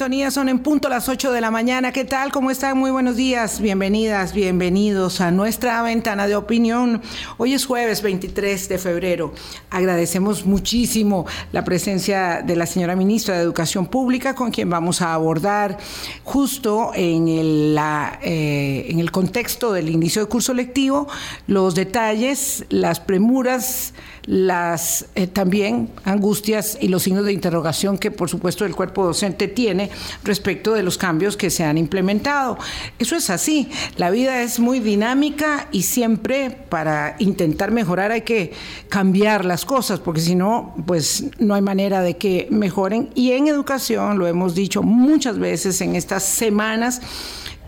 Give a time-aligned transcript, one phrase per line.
[0.00, 1.92] son en punto las 8 de la mañana.
[1.92, 2.32] ¿Qué tal?
[2.32, 2.78] ¿Cómo están?
[2.78, 3.60] Muy buenos días.
[3.60, 7.02] Bienvenidas, bienvenidos a nuestra ventana de opinión.
[7.36, 9.34] Hoy es jueves 23 de febrero.
[9.68, 15.12] Agradecemos muchísimo la presencia de la señora ministra de Educación Pública, con quien vamos a
[15.12, 15.76] abordar
[16.24, 17.78] justo en el,
[18.22, 21.08] eh, en el contexto del inicio del curso lectivo
[21.46, 23.92] los detalles, las premuras,
[24.26, 29.48] las eh, también angustias y los signos de interrogación que por supuesto el cuerpo docente
[29.48, 29.90] tiene
[30.24, 32.58] respecto de los cambios que se han implementado.
[32.98, 38.52] Eso es así, la vida es muy dinámica y siempre para intentar mejorar hay que
[38.88, 43.10] cambiar las cosas, porque si no, pues no hay manera de que mejoren.
[43.14, 47.00] Y en educación, lo hemos dicho muchas veces en estas semanas,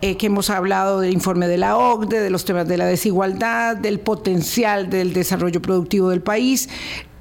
[0.05, 3.77] eh, que hemos hablado del informe de la OCDE, de los temas de la desigualdad,
[3.77, 6.67] del potencial del desarrollo productivo del país.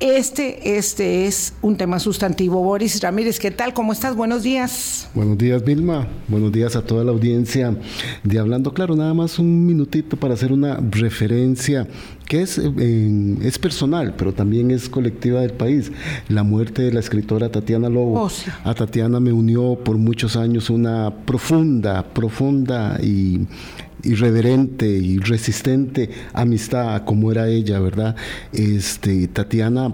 [0.00, 2.60] Este, este es un tema sustantivo.
[2.60, 3.72] Boris Ramírez, ¿qué tal?
[3.72, 4.16] ¿Cómo estás?
[4.16, 5.08] Buenos días.
[5.14, 6.08] Buenos días, Vilma.
[6.26, 7.72] Buenos días a toda la audiencia
[8.24, 8.96] de Hablando Claro.
[8.96, 11.86] Nada más un minutito para hacer una referencia
[12.32, 15.92] que es, es personal, pero también es colectiva del país.
[16.30, 18.22] La muerte de la escritora Tatiana Lobo.
[18.22, 18.30] Oh,
[18.64, 23.46] a Tatiana me unió por muchos años una profunda, profunda y
[24.02, 28.16] irreverente y resistente amistad como era ella, ¿verdad?
[28.54, 29.92] Este, Tatiana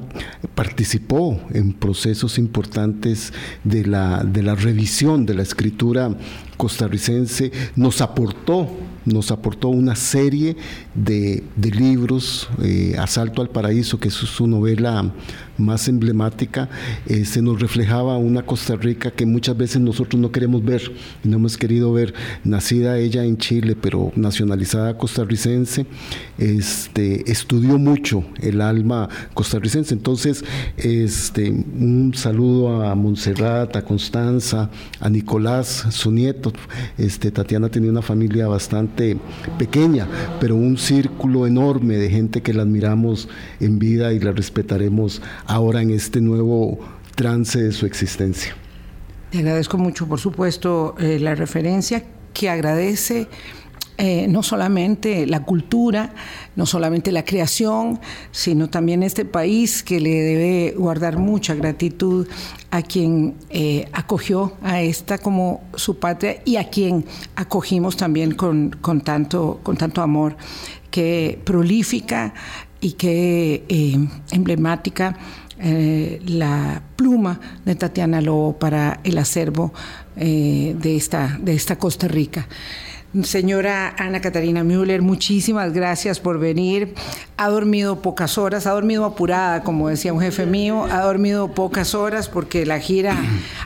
[0.55, 3.33] participó en procesos importantes
[3.64, 6.16] de la, de la revisión de la escritura
[6.56, 8.69] costarricense, nos aportó
[9.05, 10.57] nos aportó una serie
[10.95, 15.13] de, libros, eh, Asalto al Paraíso, que es su novela
[15.59, 16.69] más emblemática,
[17.06, 20.91] eh, se nos reflejaba una Costa Rica que muchas veces nosotros no queremos ver,
[21.25, 25.87] no hemos querido ver, nacida ella en Chile, pero nacionalizada costarricense,
[26.39, 29.95] este, estudió mucho el alma costarricense.
[29.95, 30.45] Entonces,
[30.77, 36.53] este, un saludo a Montserrat, a Constanza, a Nicolás, su nieto.
[36.97, 39.17] Este, Tatiana tenía una familia bastante
[39.59, 40.06] pequeña,
[40.41, 43.28] pero un círculo enorme de gente que la admiramos
[43.60, 46.78] en vida y la respetaremos ahora en este nuevo
[47.16, 48.54] trance de su existencia.
[49.31, 53.28] Te agradezco mucho, por supuesto, eh, la referencia que agradece
[54.00, 56.14] eh, no solamente la cultura,
[56.54, 57.98] no solamente la creación,
[58.31, 62.28] sino también este país que le debe guardar mucha gratitud
[62.70, 68.70] a quien eh, acogió a esta como su patria y a quien acogimos también con,
[69.03, 70.36] tanto, con tanto amor,
[70.92, 72.34] que prolífica
[72.81, 75.16] y que eh, emblemática.
[75.61, 79.72] la pluma de Tatiana Lobo para el acervo
[80.15, 82.47] de, esta, de esta Costa Rica.
[83.23, 86.95] Señora Ana Catarina Müller, muchísimas gracias por venir.
[87.39, 91.95] Ha dormido pocas horas, ha dormido apurada, como decía un jefe mío, ha dormido pocas
[91.95, 93.17] horas porque la gira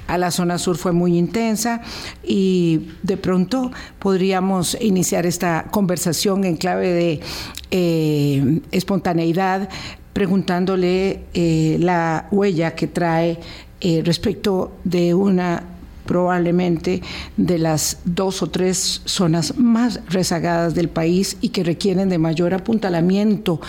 [0.06, 1.80] a la zona sur fue muy intensa
[2.22, 7.20] y de pronto podríamos iniciar esta conversación en clave de
[7.72, 9.68] eh, espontaneidad
[10.12, 13.40] preguntándole eh, la huella que trae
[13.80, 15.64] eh, respecto de una
[16.04, 17.02] probablemente
[17.36, 22.54] de las dos o tres zonas más rezagadas del país y que requieren de mayor
[22.54, 23.60] apuntalamiento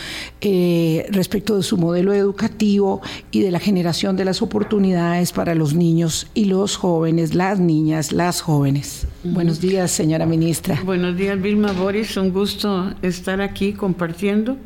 [0.42, 3.02] eh, respecto de su modelo educativo
[3.32, 8.12] y de la generación de las oportunidades para los niños y los jóvenes, las niñas,
[8.12, 9.08] las jóvenes.
[9.24, 10.80] Buenos días, señora ministra.
[10.84, 12.18] Buenos días, Vilma Boris.
[12.18, 14.58] Un gusto estar aquí compartiendo.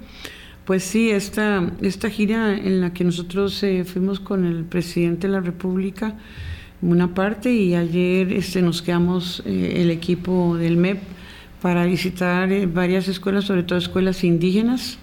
[0.66, 5.34] Pues sí, esta, esta gira en la que nosotros eh, fuimos con el presidente de
[5.34, 6.16] la República,
[6.82, 11.02] una parte y ayer este, nos quedamos eh, el equipo del MEP
[11.62, 15.00] para visitar eh, varias escuelas, sobre todo escuelas indígenas.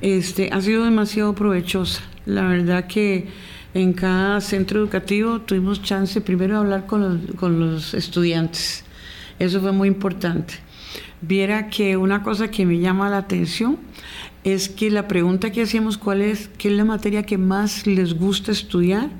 [0.00, 2.02] Este, ha sido demasiado provechosa.
[2.26, 3.28] La verdad que
[3.74, 8.84] en cada centro educativo tuvimos chance primero de hablar con los, con los estudiantes.
[9.38, 10.54] Eso fue muy importante.
[11.22, 13.78] Viera que una cosa que me llama la atención
[14.44, 18.14] es que la pregunta que hacíamos, ¿cuál es, qué es la materia que más les
[18.14, 19.10] gusta estudiar?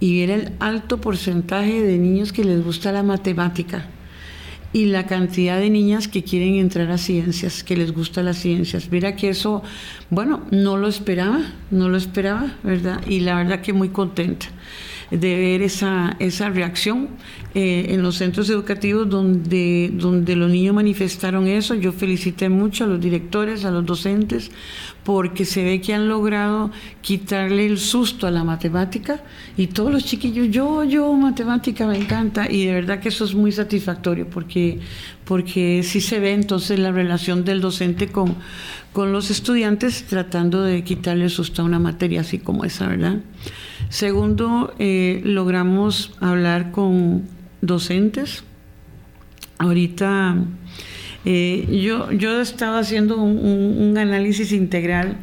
[0.00, 3.86] y ver el alto porcentaje de niños que les gusta la matemática
[4.72, 8.90] y la cantidad de niñas que quieren entrar a ciencias, que les gusta las ciencias.
[8.90, 9.62] Mira que eso,
[10.10, 13.00] bueno, no lo esperaba, no lo esperaba, ¿verdad?
[13.08, 14.46] Y la verdad que muy contenta
[15.10, 17.08] de ver esa, esa reacción
[17.54, 21.74] eh, en los centros educativos donde, donde los niños manifestaron eso.
[21.74, 24.50] Yo felicité mucho a los directores, a los docentes,
[25.04, 26.70] porque se ve que han logrado
[27.02, 29.22] quitarle el susto a la matemática
[29.56, 33.34] y todos los chiquillos, yo, yo, matemática me encanta y de verdad que eso es
[33.34, 34.80] muy satisfactorio porque
[35.24, 38.36] porque sí se ve entonces la relación del docente con,
[38.92, 43.18] con los estudiantes tratando de quitarle susto a una materia así como esa, ¿verdad?
[43.88, 47.24] Segundo, eh, logramos hablar con
[47.60, 48.44] docentes.
[49.58, 50.36] Ahorita
[51.24, 55.16] eh, yo, yo estaba haciendo un, análisis integral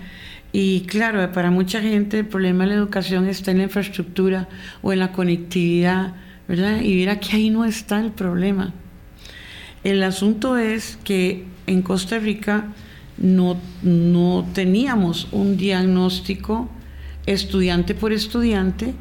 [0.52, 4.50] y claro, para mucha gente el problema de la educación está en la infraestructura
[4.82, 6.14] o en la conectividad,
[6.48, 6.82] ¿verdad?
[6.82, 8.74] Y mira que ahí no está el problema.
[9.84, 12.66] El asunto es que en Costa Rica
[13.18, 16.70] no, no teníamos un diagnóstico
[17.26, 18.94] estudiante por estudiante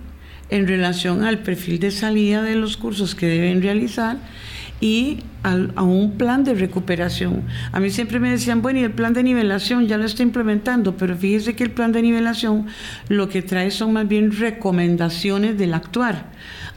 [0.50, 4.18] en relación al perfil de salida de los cursos que deben realizar
[4.80, 7.44] y a un plan de recuperación.
[7.72, 10.96] A mí siempre me decían, bueno, y el plan de nivelación ya lo está implementando,
[10.96, 12.66] pero fíjese que el plan de nivelación
[13.08, 16.26] lo que trae son más bien recomendaciones del actuar.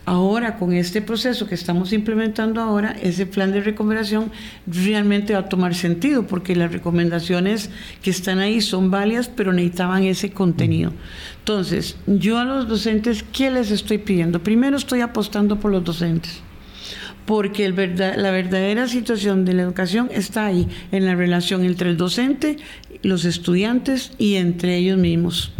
[0.05, 4.31] Ahora, con este proceso que estamos implementando ahora, ese plan de recuperación
[4.67, 7.69] realmente va a tomar sentido, porque las recomendaciones
[8.01, 10.91] que están ahí son válidas, pero necesitaban ese contenido.
[11.39, 14.43] Entonces, yo a los docentes, ¿qué les estoy pidiendo?
[14.43, 16.41] Primero estoy apostando por los docentes
[17.25, 22.57] porque la verdadera situación de la educación está ahí, en la relación entre el docente,
[23.03, 25.51] los estudiantes y entre ellos mismos.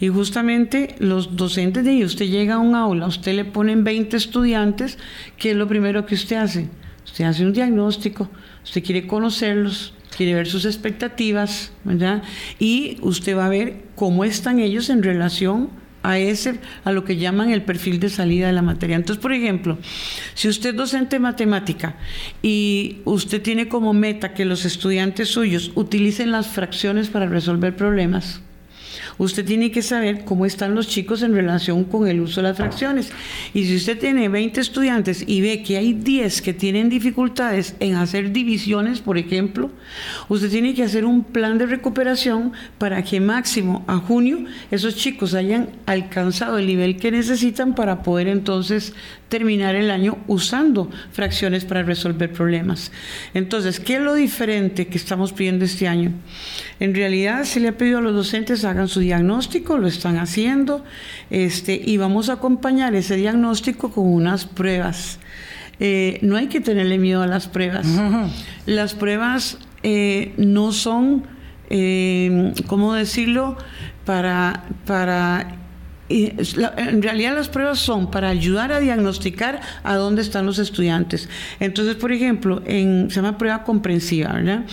[0.00, 4.98] Y justamente los docentes de usted llega a un aula, usted le ponen 20 estudiantes,
[5.38, 6.68] ¿qué es lo primero que usted hace?
[7.04, 8.28] Usted hace un diagnóstico,
[8.62, 12.22] usted quiere conocerlos, quiere ver sus expectativas, ¿verdad?
[12.58, 15.70] Y usted va a ver cómo están ellos en relación
[16.02, 18.96] a ese a lo que llaman el perfil de salida de la materia.
[18.96, 19.78] Entonces, por ejemplo,
[20.34, 21.96] si usted es docente de matemática
[22.42, 28.40] y usted tiene como meta que los estudiantes suyos utilicen las fracciones para resolver problemas,
[29.20, 32.56] usted tiene que saber cómo están los chicos en relación con el uso de las
[32.56, 33.12] fracciones.
[33.52, 37.96] Y si usted tiene 20 estudiantes y ve que hay 10 que tienen dificultades en
[37.96, 39.70] hacer divisiones, por ejemplo,
[40.30, 45.34] usted tiene que hacer un plan de recuperación para que máximo a junio esos chicos
[45.34, 48.94] hayan alcanzado el nivel que necesitan para poder entonces
[49.30, 52.92] terminar el año usando fracciones para resolver problemas.
[53.32, 56.12] Entonces, ¿qué es lo diferente que estamos pidiendo este año?
[56.80, 60.84] En realidad se le ha pedido a los docentes hagan su diagnóstico, lo están haciendo,
[61.30, 65.18] este, y vamos a acompañar ese diagnóstico con unas pruebas.
[65.78, 67.86] Eh, no hay que tenerle miedo a las pruebas.
[68.66, 71.24] Las pruebas eh, no son,
[71.70, 73.56] eh, ¿cómo decirlo?,
[74.04, 75.59] para, para
[76.10, 81.28] en realidad las pruebas son para ayudar a diagnosticar a dónde están los estudiantes.
[81.60, 84.64] Entonces, por ejemplo, en, se llama prueba comprensiva, ¿verdad?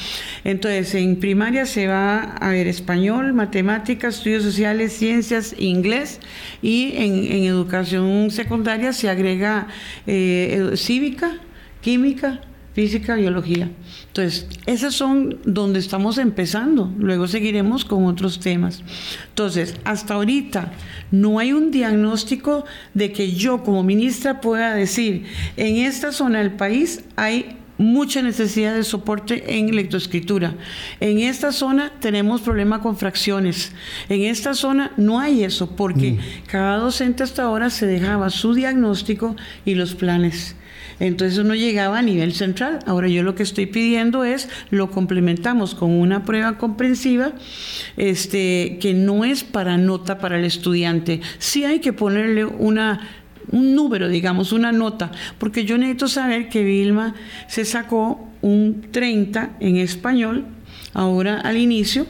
[0.44, 6.20] Entonces, en primaria se va a ver español, matemáticas, estudios sociales, ciencias, inglés
[6.62, 9.68] y en, educación secundaria se agrega
[10.08, 11.38] eh, cívica,
[11.82, 12.42] química,
[12.78, 13.72] física, biología.
[14.06, 16.94] Entonces, esas son donde estamos empezando.
[17.00, 18.84] Luego seguiremos con otros temas.
[19.30, 20.74] Entonces, hasta ahorita
[21.10, 25.26] no hay un diagnóstico de que yo como ministra pueda decir,
[25.56, 30.54] en esta zona del país hay mucha necesidad de soporte en lectoescritura.
[31.00, 33.72] En esta zona tenemos problema con fracciones.
[34.08, 36.20] En esta zona no hay eso porque mm.
[36.46, 39.36] cada docente hasta ahora se dejaba su diagnóstico
[39.66, 40.56] y los planes.
[41.00, 42.80] Entonces no llegaba a nivel central.
[42.86, 47.34] Ahora yo lo que estoy pidiendo es lo complementamos con una prueba comprensiva
[47.98, 51.22] este, que no es para nota para el estudiante.
[51.38, 53.08] Sí hay que ponerle una
[53.50, 57.16] un número, digamos, una nota, porque yo necesito saber que Vilma
[57.48, 60.46] se sacó un 30 en español
[60.94, 62.06] ahora al inicio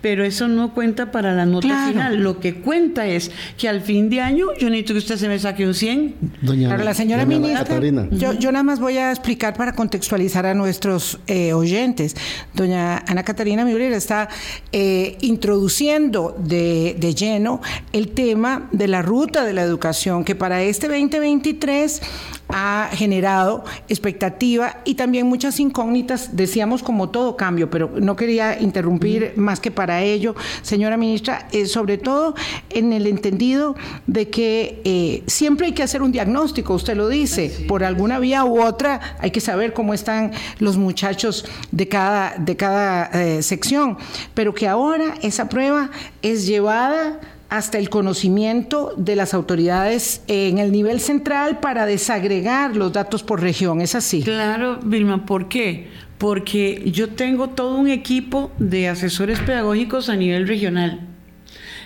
[0.00, 2.22] pero eso no cuenta para la nota final.
[2.22, 5.38] Lo que cuenta es que al fin de año yo necesito que usted se me
[5.38, 6.14] saque un 100.
[6.42, 11.18] Doña, la señora ministra, yo, yo, nada más voy a explicar para contextualizar a nuestros
[11.26, 12.16] eh, oyentes.
[12.54, 14.28] Doña Ana Catarina Müller está
[14.72, 17.60] eh, introduciendo de, de lleno
[17.92, 22.02] el tema de la ruta de la educación, que para este 2023
[22.48, 29.34] ha generado expectativa y también muchas incógnitas, decíamos como todo cambio, pero no quería interrumpir
[29.36, 32.34] más que para ello, señora ministra, eh, sobre todo
[32.70, 33.76] en el entendido
[34.06, 38.44] de que eh, siempre hay que hacer un diagnóstico, usted lo dice, por alguna vía
[38.44, 43.98] u otra hay que saber cómo están los muchachos de cada, de cada eh, sección,
[44.34, 45.90] pero que ahora esa prueba
[46.22, 52.92] es llevada hasta el conocimiento de las autoridades en el nivel central para desagregar los
[52.92, 53.80] datos por región.
[53.80, 54.22] ¿Es así?
[54.22, 55.88] Claro, Vilma, ¿por qué?
[56.18, 61.00] Porque yo tengo todo un equipo de asesores pedagógicos a nivel regional.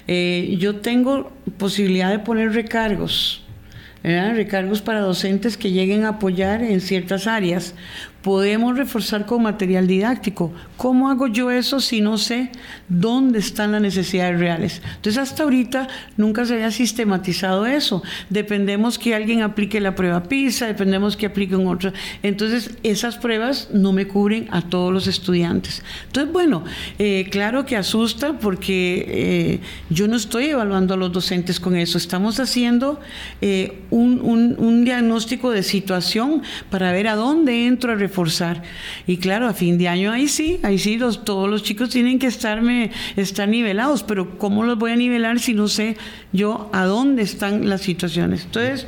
[0.08, 3.44] Eh, yo tengo posibilidad de poner recargos,
[4.02, 7.74] recargos para docentes que lleguen a apoyar en ciertas áreas,
[8.22, 10.52] podemos reforzar con material didáctico.
[10.76, 12.50] ¿Cómo hago yo eso si no sé
[12.88, 14.80] dónde están las necesidades reales?
[14.96, 18.02] Entonces, hasta ahorita nunca se había sistematizado eso.
[18.30, 21.92] Dependemos que alguien aplique la prueba PISA, dependemos que apliquen otra.
[22.22, 25.82] Entonces, esas pruebas no me cubren a todos los estudiantes.
[26.06, 26.64] Entonces, bueno,
[26.98, 29.60] eh, claro que asusta porque eh,
[29.90, 31.98] yo no estoy evaluando a los docentes con eso.
[31.98, 33.00] Estamos haciendo
[33.40, 38.62] eh, un, un diagnóstico de situación para ver a dónde entro a reforzar.
[39.06, 42.18] Y claro, a fin de año ahí sí, ahí sí, los, todos los chicos tienen
[42.18, 45.96] que estarme, estar nivelados, pero ¿cómo los voy a nivelar si no sé
[46.32, 48.44] yo a dónde están las situaciones?
[48.44, 48.86] Entonces...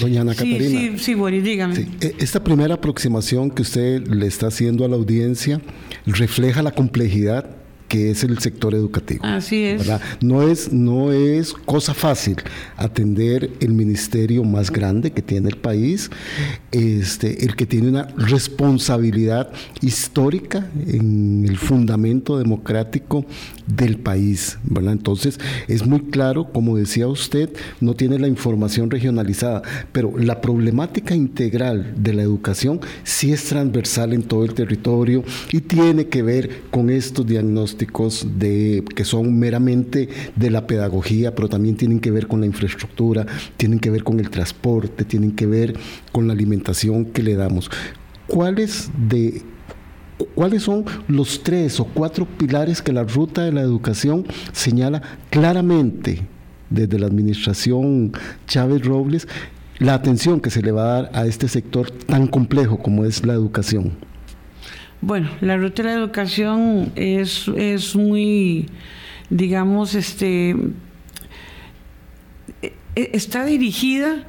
[0.00, 0.58] Doña Ana Catarina.
[0.58, 1.86] Sí, sí, Boris, dígame.
[2.00, 5.60] E, esta primera aproximación que usted le está haciendo a la audiencia
[6.04, 7.48] refleja la complejidad
[7.94, 9.24] que es el sector educativo.
[9.24, 9.88] Así es.
[10.20, 10.72] No es.
[10.72, 12.38] No es cosa fácil
[12.76, 16.10] atender el ministerio más grande que tiene el país,
[16.72, 23.26] este, el que tiene una responsabilidad histórica en el fundamento democrático
[23.68, 24.58] del país.
[24.64, 24.94] ¿verdad?
[24.94, 31.14] Entonces, es muy claro, como decía usted, no tiene la información regionalizada, pero la problemática
[31.14, 35.22] integral de la educación sí es transversal en todo el territorio
[35.52, 37.83] y tiene que ver con estos diagnósticos
[38.38, 43.26] de, que son meramente de la pedagogía, pero también tienen que ver con la infraestructura,
[43.56, 45.74] tienen que ver con el transporte, tienen que ver
[46.12, 47.70] con la alimentación que le damos.
[48.26, 49.42] ¿Cuáles de
[50.34, 56.22] ¿Cuáles son los tres o cuatro pilares que la ruta de la educación señala claramente
[56.70, 58.12] desde la administración
[58.46, 59.26] Chávez Robles
[59.78, 63.26] la atención que se le va a dar a este sector tan complejo como es
[63.26, 63.92] la educación?
[65.06, 68.70] Bueno, la ruta de la educación es, es muy,
[69.28, 70.56] digamos, este,
[72.62, 74.26] e, e, está dirigida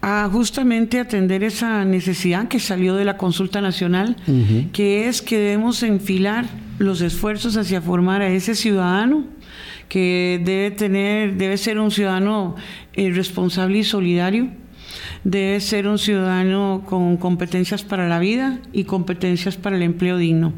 [0.00, 4.16] a justamente atender esa necesidad que salió de la consulta nacional,
[4.72, 6.46] que es que debemos enfilar
[6.78, 9.26] los esfuerzos hacia formar a ese ciudadano
[9.90, 12.56] que debe tener, debe ser un ciudadano
[12.94, 14.48] eh, responsable y solidario,
[15.24, 20.52] debe ser un ciudadano con competencias para la vida y competencias para el empleo digno.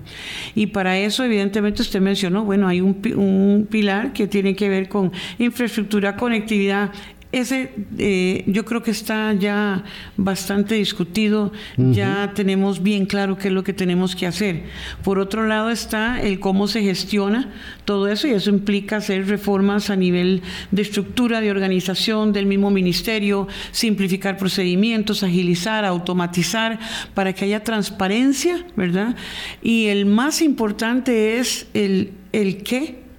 [0.55, 4.88] Y para eso, evidentemente, usted mencionó, bueno, hay un, un pilar que tiene que ver
[4.88, 6.90] con infraestructura, conectividad,
[7.32, 9.84] ese eh, yo creo que está ya
[10.16, 14.64] bastante discutido, ya tenemos bien claro qué es lo que tenemos que hacer.
[15.04, 17.52] Por otro lado está el cómo se gestiona
[17.84, 22.70] todo eso y eso implica hacer reformas a nivel de estructura, de organización del mismo
[22.70, 26.80] ministerio, simplificar procedimientos, agilizar, automatizar
[27.14, 29.14] para que haya transparencia, ¿verdad?
[29.62, 33.10] Y el más importante es el, el qué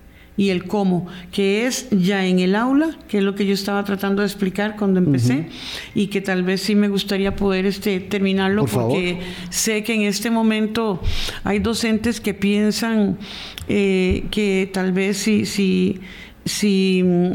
[0.42, 3.84] y el cómo, que es ya en el aula, que es lo que yo estaba
[3.84, 5.50] tratando de explicar cuando empecé,
[5.94, 9.20] y que tal vez sí me gustaría poder este, terminarlo, porque
[9.52, 11.00] sé que en este momento
[11.44, 13.20] hay docentes que piensan
[13.68, 16.00] eh, que tal vez si, si,
[16.44, 17.34] si mm,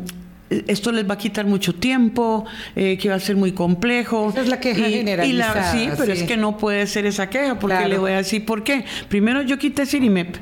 [0.67, 2.45] esto les va a quitar mucho tiempo,
[2.75, 4.31] eh, que va a ser muy complejo.
[4.31, 5.71] Esa es la queja generalizada.
[5.71, 8.65] sí, pero es que no puede ser esa queja, porque le voy a decir por
[8.65, 8.85] qué.
[9.09, 10.39] Primero yo quité Cirimep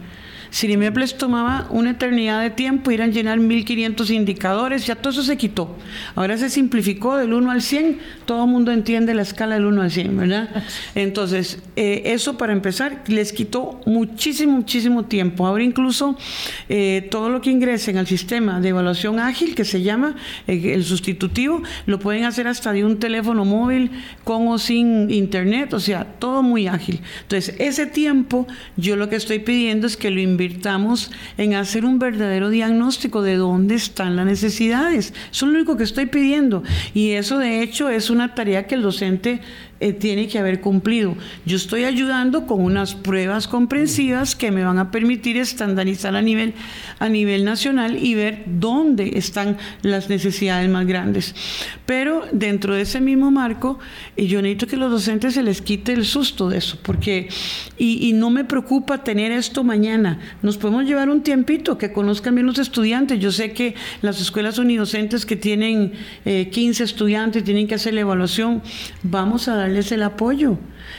[0.54, 5.24] Cirimep les tomaba una eternidad de tiempo, ir a llenar 1500 indicadores, ya todo eso
[5.24, 5.76] se quitó.
[6.14, 9.82] Ahora se simplificó del 1 al 100, todo el mundo entiende la escala del 1
[9.82, 10.48] al 100, ¿verdad?
[10.94, 15.44] Entonces, eh, eso para empezar les quitó muchísimo, muchísimo tiempo.
[15.44, 16.16] Ahora incluso
[16.68, 20.14] eh, todo lo que ingresen al sistema de evaluación ágil, que se llama
[20.46, 23.90] eh, el sustitutivo, lo pueden hacer hasta de un teléfono móvil
[24.22, 27.00] con o sin internet, o sea, todo muy ágil.
[27.22, 28.46] Entonces, ese tiempo
[28.76, 30.43] yo lo que estoy pidiendo es que lo invirtamos
[31.36, 35.12] en hacer un verdadero diagnóstico de dónde están las necesidades.
[35.30, 36.62] Eso es lo único que estoy pidiendo.
[36.94, 39.40] Y eso de hecho es una tarea que el docente
[39.84, 41.14] eh, tiene que haber cumplido.
[41.44, 46.54] Yo estoy ayudando con unas pruebas comprensivas que me van a permitir estandarizar a nivel,
[47.00, 51.34] a nivel nacional y ver dónde están las necesidades más grandes.
[51.84, 53.78] Pero dentro de ese mismo marco,
[54.16, 57.28] eh, yo necesito que los docentes se les quite el susto de eso, porque,
[57.76, 62.46] y, no me preocupa tener esto mañana, nos podemos llevar un tiempito, que conozcan bien
[62.46, 63.20] los estudiantes.
[63.20, 65.92] Yo sé que las escuelas unidocentes que tienen
[66.24, 68.62] 15 eh, estudiantes tienen que hacer la evaluación,
[69.02, 70.56] vamos a darles el apoyo.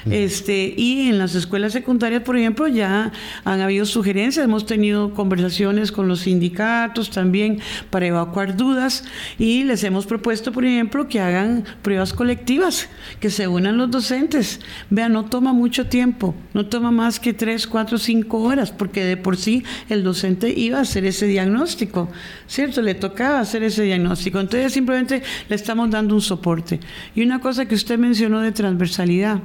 [0.09, 3.11] Este, y en las escuelas secundarias, por ejemplo, ya
[3.43, 9.03] han habido sugerencias, hemos tenido conversaciones con los sindicatos también para evacuar dudas
[9.39, 12.87] y les hemos propuesto, por ejemplo, que hagan pruebas colectivas,
[13.19, 14.59] que se unan los docentes.
[14.89, 19.17] Vean, no toma mucho tiempo, no toma más que tres, cuatro, cinco horas, porque de
[19.17, 22.09] por sí el docente iba a hacer ese diagnóstico,
[22.47, 22.81] ¿cierto?
[22.81, 24.39] Le tocaba hacer ese diagnóstico.
[24.39, 26.79] Entonces simplemente le estamos dando un soporte.
[27.15, 29.39] Y una cosa que usted mencionó de transversalidad.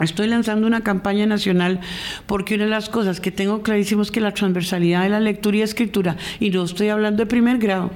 [0.00, 1.80] Estoy lanzando una campaña nacional
[2.26, 5.56] porque una de las cosas que tengo clarísimo es que la transversalidad de la lectura
[5.56, 7.90] y escritura, y no estoy hablando de primer grado,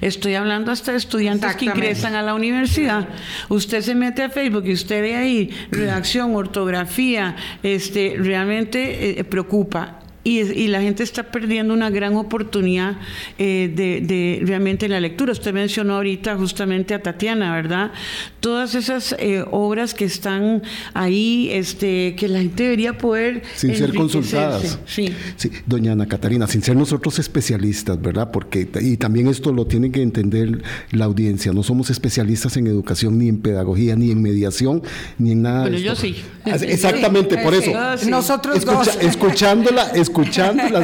[0.00, 3.08] Estoy hablando hasta de estudiantes que ingresan a la universidad.
[3.48, 10.03] Usted se mete a Facebook y usted ve ahí redacción, ortografía, este, realmente eh, preocupa
[10.24, 12.96] y, la gente está perdiendo una gran oportunidad
[13.38, 15.32] eh, de, realmente la lectura.
[15.32, 17.92] Usted mencionó ahorita justamente a Tatiana, ¿verdad?
[18.40, 20.62] Todas esas eh, obras que están
[20.94, 23.42] ahí, este, que la gente debería poder...
[23.54, 24.78] Sin ser consultadas.
[24.86, 25.10] Sí.
[25.36, 25.50] sí.
[25.66, 28.30] Doña Ana Catarina, sin ser nosotros especialistas, ¿verdad?
[28.30, 33.18] Porque, y también esto lo tiene que entender la audiencia, no somos especialistas en educación,
[33.18, 34.82] ni en pedagogía, ni en mediación,
[35.18, 36.16] ni en nada bueno, yo sí.
[36.44, 37.70] Exactamente, por eso.
[38.08, 38.96] Nosotros dos.
[39.00, 39.90] Escuchándola, escuchándola,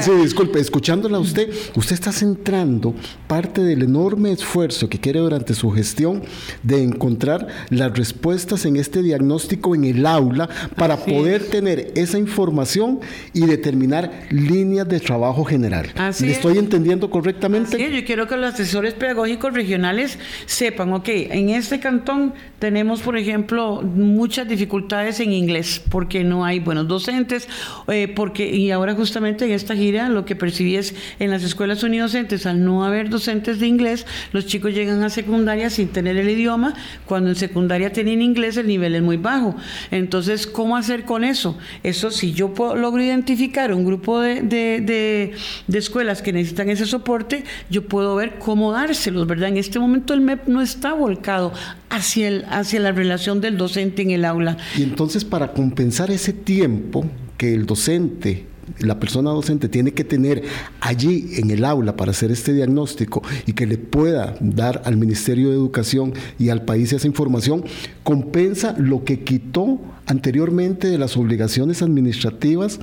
[0.03, 2.95] sí, disculpe, escuchándola usted, usted está centrando
[3.27, 6.23] parte del enorme esfuerzo que quiere durante su gestión
[6.63, 13.01] de encontrar las respuestas en este diagnóstico en el aula para poder tener esa información
[13.33, 15.91] y determinar líneas de trabajo general.
[15.97, 17.77] Así ¿Le estoy entendiendo correctamente?
[17.77, 23.17] Sí, yo quiero que los asesores pedagógicos regionales sepan, ok, en este cantón tenemos, por
[23.17, 27.49] ejemplo, muchas dificultades en inglés porque no hay buenos docentes,
[27.89, 31.83] eh, porque y ahora justamente en esta gira lo que percibí es en las escuelas
[31.83, 36.29] unidocentes, al no haber docentes de inglés, los chicos llegan a secundaria sin tener el
[36.29, 36.75] idioma,
[37.07, 39.57] cuando en secundaria tienen inglés el nivel es muy bajo.
[39.91, 41.57] Entonces, ¿cómo hacer con eso?
[41.83, 45.35] Eso, si yo logro identificar un grupo de, de,
[45.67, 49.49] de, escuelas que necesitan ese soporte, yo puedo ver cómo dárselos, ¿verdad?
[49.49, 51.53] En este momento el MEP no está volcado
[51.89, 54.57] hacia, el, hacia la relación del docente en el aula.
[54.77, 60.43] Y entonces, para compensar ese tiempo que el docente la persona docente tiene que tener
[60.81, 65.51] allí en el aula para hacer este diagnóstico y que le pueda dar al Ministerio
[65.51, 67.65] de Educación y al país esa información,
[68.03, 72.81] compensa lo que quitó anteriormente de las obligaciones administrativas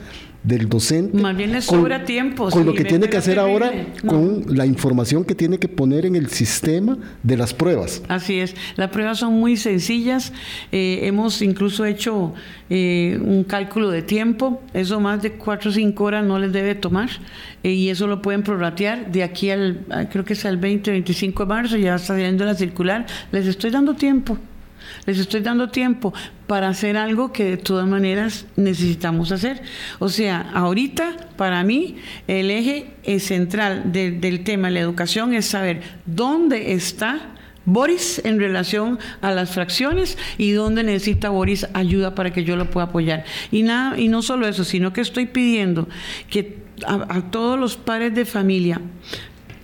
[0.47, 1.17] del docente.
[1.17, 2.49] Más bien le sobra tiempo.
[2.49, 3.71] Con lo que tiene que hacer ahora
[4.05, 8.01] con la información que tiene que poner en el sistema de las pruebas.
[8.07, 8.55] Así es.
[8.77, 10.31] Las pruebas son muy sencillas.
[10.71, 12.33] Eh, hemos incluso hecho
[12.69, 14.61] eh, un cálculo de tiempo.
[14.73, 17.09] Eso más de 4 o 5 horas no les debe tomar.
[17.63, 21.43] Eh, y eso lo pueden prorratear de aquí al, creo que es al 20, 25
[21.43, 21.77] de marzo.
[21.77, 23.05] Ya está saliendo la circular.
[23.33, 24.37] Les estoy dando tiempo.
[25.05, 26.13] Les estoy dando tiempo
[26.47, 29.61] para hacer algo que de todas maneras necesitamos hacer.
[29.99, 31.97] O sea, ahorita para mí
[32.27, 37.33] el eje central del tema de la educación es saber dónde está
[37.65, 42.69] Boris en relación a las fracciones y dónde necesita Boris ayuda para que yo lo
[42.69, 43.25] pueda apoyar.
[43.51, 45.89] Y, nada, y no solo eso, sino que estoy pidiendo
[46.29, 48.79] que a, a todos los padres de familia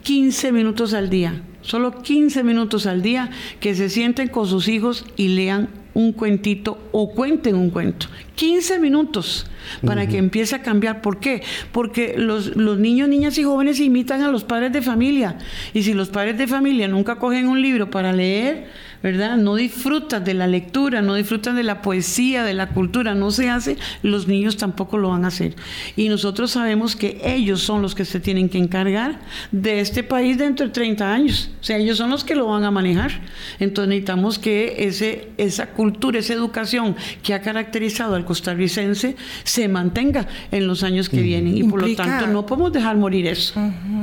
[0.04, 5.06] 15 minutos al día solo 15 minutos al día, que se sienten con sus hijos
[5.15, 8.08] y lean un cuentito o cuenten un cuento.
[8.36, 9.45] 15 minutos
[9.86, 11.02] para que empiece a cambiar.
[11.02, 11.43] ¿Por qué?
[11.71, 15.38] Porque los, los, niños, niñas y jóvenes imitan a los padres de familia.
[15.73, 18.67] Y si los padres de familia nunca cogen un libro para leer,
[19.04, 19.36] ¿verdad?
[19.36, 23.50] No disfrutan de la lectura, no disfrutan de la poesía, de la cultura, no se
[23.50, 25.56] hace, los niños tampoco lo van a hacer.
[25.98, 29.20] Y nosotros sabemos que ellos son los que se tienen que encargar
[29.52, 31.52] de este país dentro de 30 años.
[31.60, 33.12] O sea, ellos son los que lo van a manejar.
[33.60, 40.28] Entonces necesitamos que ese, esa cultura, esa educación que ha caracterizado al costarricense se mantenga
[40.50, 41.58] en los años que vienen.
[41.58, 43.54] Y por lo tanto no podemos dejar morir eso.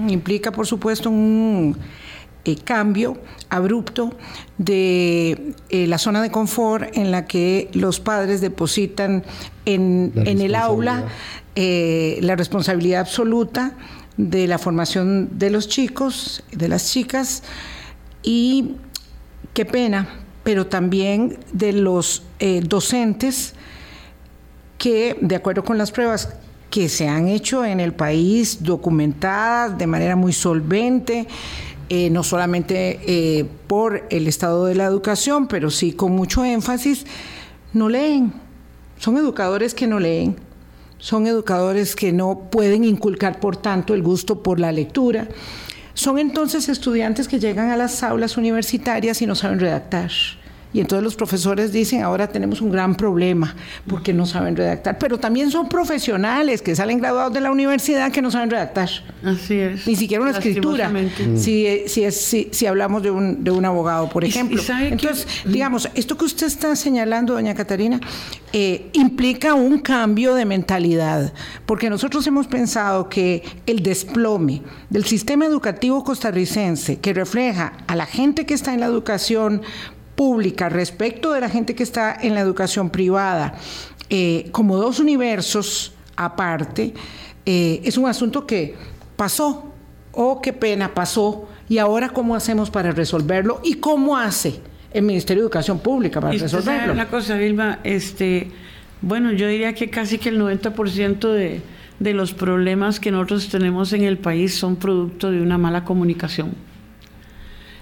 [0.09, 1.75] Implica, por supuesto, un
[2.45, 3.19] eh, cambio
[3.51, 4.15] abrupto
[4.57, 9.25] de eh, la zona de confort en la que los padres depositan
[9.67, 11.05] en, el aula
[11.55, 13.75] eh, la responsabilidad absoluta
[14.17, 17.43] de la formación de los chicos, de las chicas,
[18.23, 18.77] y
[19.53, 20.09] qué pena,
[20.43, 22.23] pero también de los
[22.63, 23.55] docentes
[24.79, 26.35] que, de acuerdo con las pruebas
[26.71, 31.27] que se han hecho en el país, documentadas de manera muy solvente,
[31.91, 37.05] eh, no solamente eh, por el estado de la educación, pero sí con mucho énfasis,
[37.73, 38.33] no leen.
[38.99, 40.37] Son educadores que no leen,
[40.99, 45.29] son educadores que no pueden inculcar por tanto el gusto por la lectura.
[45.95, 50.11] Son entonces estudiantes que llegan a las aulas universitarias y no saben redactar
[50.73, 53.57] y entonces los profesores dicen, ahora tenemos un gran problema
[53.89, 54.99] porque no saben redactar.
[54.99, 58.89] Pero también son profesionales que salen graduados de la universidad que no saben redactar.
[59.25, 59.87] Así es.
[59.87, 60.91] Ni siquiera una escritura.
[61.37, 64.63] Si, si, es, si, hablamos de un, de un abogado, por ejemplo.
[64.81, 67.99] entonces, digamos, esto que usted está señalando, doña Catarina,
[68.53, 71.33] eh, implica un cambio de mentalidad.
[71.67, 78.07] Porque nosotros hemos pensado que el desplome del sistema educativo costarricense, que refleja a la
[78.07, 79.63] gente que está en la educación
[80.21, 83.55] pública respecto de la gente que está en la educación privada
[84.11, 86.93] eh, como dos universos aparte,
[87.47, 88.75] eh, es un asunto que
[89.17, 89.73] pasó,
[90.13, 94.61] oh, qué pena, pasó, y ahora cómo hacemos para resolverlo y cómo hace
[94.93, 96.93] el Ministerio de Educación Pública para resolverlo.
[96.93, 98.51] Una cosa, Vilma, este,
[99.01, 101.63] bueno, yo diría que casi que el 90% de,
[101.99, 106.53] de los problemas que nosotros tenemos en el país son producto de una mala comunicación.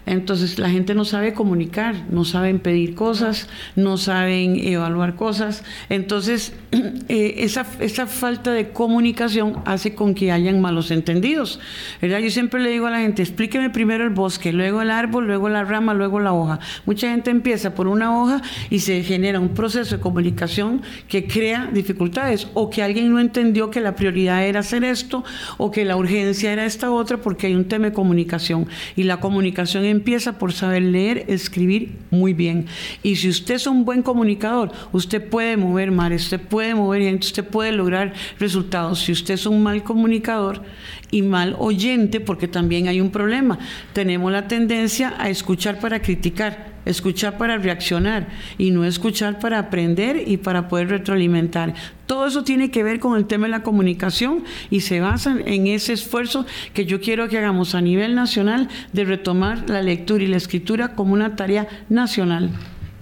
[0.09, 5.65] Entonces la gente no sabe comunicar, no saben pedir cosas, no saben evaluar cosas.
[5.91, 6.55] Entonces
[7.09, 11.61] eh, esa, esa, falta de comunicación hace con que hayan malos entendidos.
[12.01, 12.21] ¿verdad?
[12.21, 15.51] Yo siempre le digo a la gente, explíqueme primero el bosque, luego el árbol, luego
[15.51, 16.59] la rama, luego la hoja.
[16.87, 18.41] Mucha gente empieza por una hoja
[18.71, 23.71] y se genera un proceso de comunicación que crea dificultades o que alguien no entendió
[23.71, 25.23] que la prioridad era hacer esto
[25.59, 28.67] o que la urgencia era esta otra porque hay un tema de comunicación
[28.97, 32.67] y la comunicación en empieza por saber leer, escribir muy bien.
[33.03, 37.27] Y si usted es un buen comunicador, usted puede mover mares, usted puede mover gente,
[37.27, 39.01] usted puede lograr resultados.
[39.01, 40.63] Si usted es un mal comunicador
[41.11, 43.59] y mal oyente, porque también hay un problema,
[43.93, 50.25] tenemos la tendencia a escuchar para criticar escuchar para reaccionar y no escuchar para aprender
[50.27, 51.75] y para poder retroalimentar.
[52.07, 55.67] Todo eso tiene que ver con el tema de la comunicación y se basa en
[55.67, 60.27] ese esfuerzo que yo quiero que hagamos a nivel nacional de retomar la lectura y
[60.29, 62.51] la escritura como una tarea nacional.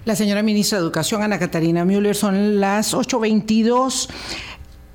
[0.05, 4.09] La señora ministra de Educación, Ana Catarina Müller, son las 8.22.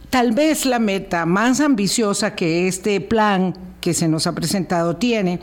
[0.09, 5.39] Tal vez la meta más ambiciosa que este plan que se nos ha presentado tiene,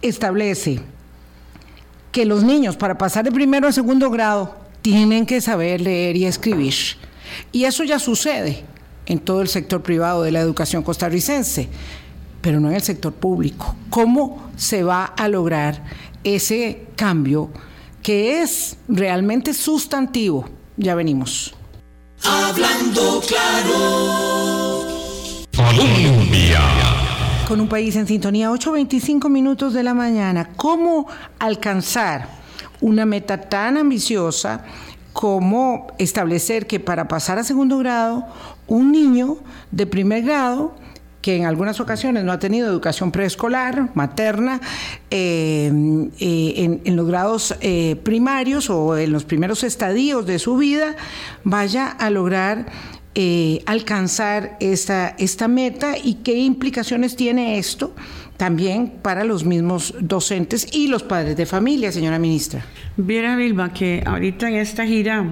[0.00, 0.80] establece
[2.12, 6.26] que los niños para pasar de primero a segundo grado tienen que saber leer y
[6.26, 6.74] escribir.
[7.52, 8.64] Y eso ya sucede
[9.06, 11.68] en todo el sector privado de la educación costarricense,
[12.40, 13.74] pero no en el sector público.
[13.90, 15.84] ¿Cómo se va a lograr
[16.24, 17.50] ese cambio
[18.02, 20.48] que es realmente sustantivo?
[20.76, 21.54] Ya venimos.
[22.22, 24.86] Hablando claro.
[25.56, 26.89] Colombia
[27.50, 30.50] con un país en sintonía, 8.25 minutos de la mañana.
[30.54, 31.08] ¿Cómo
[31.40, 32.28] alcanzar
[32.80, 34.62] una meta tan ambiciosa
[35.12, 38.24] como establecer que para pasar a segundo grado,
[38.68, 39.38] un niño
[39.72, 40.76] de primer grado
[41.22, 44.60] que en algunas ocasiones no ha tenido educación preescolar, materna,
[45.10, 45.72] eh,
[46.20, 50.94] eh, en, los grados eh, primarios o en los primeros estadios de su vida,
[51.42, 52.66] vaya a lograr
[53.14, 57.92] eh, alcanzar esta, esta meta y qué implicaciones tiene esto
[58.36, 62.64] también para los mismos docentes y los padres de familia, señora ministra.
[62.96, 65.26] Viera, Vilma, que ahorita en esta gira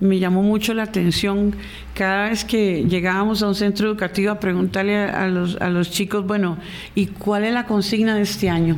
[0.00, 1.56] me llamó mucho la atención
[1.94, 6.26] cada vez que llegábamos a un centro educativo a preguntarle a, los, a los chicos,
[6.26, 6.58] bueno,
[6.94, 8.76] ¿y cuál es la consigna de este año?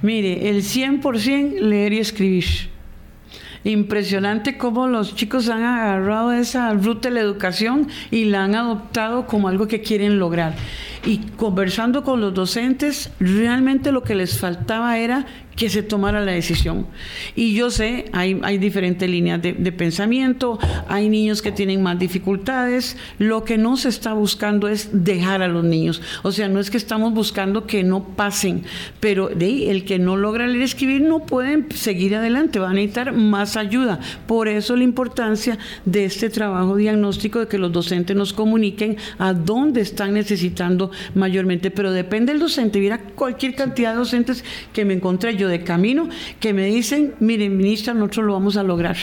[0.00, 2.73] Mire, el 100% leer y escribir
[3.64, 9.26] impresionante cómo los chicos han agarrado esa ruta de la educación y la han adoptado
[9.26, 10.54] como algo que quieren lograr.
[11.06, 16.32] Y conversando con los docentes, realmente lo que les faltaba era que se tomara la
[16.32, 16.86] decisión.
[17.36, 23.44] Y yo sé, hay, diferentes líneas de, pensamiento, hay niños que tienen más dificultades, lo
[23.44, 26.02] que no se está buscando es dejar a los niños.
[26.22, 28.64] O sea, no es que estamos buscando que no pasen,
[29.00, 33.12] pero el que no logra leer y escribir no pueden seguir adelante, van a necesitar
[33.12, 34.00] más ayuda.
[34.26, 39.32] Por eso la importancia de este trabajo diagnóstico, de que los docentes nos comuniquen a
[39.32, 42.80] dónde están necesitando mayormente, pero depende del docente.
[42.80, 46.08] Mira cualquier cantidad de docentes que me encontré yo de camino
[46.40, 48.96] que me dicen, miren, ministra, nosotros lo vamos a lograr.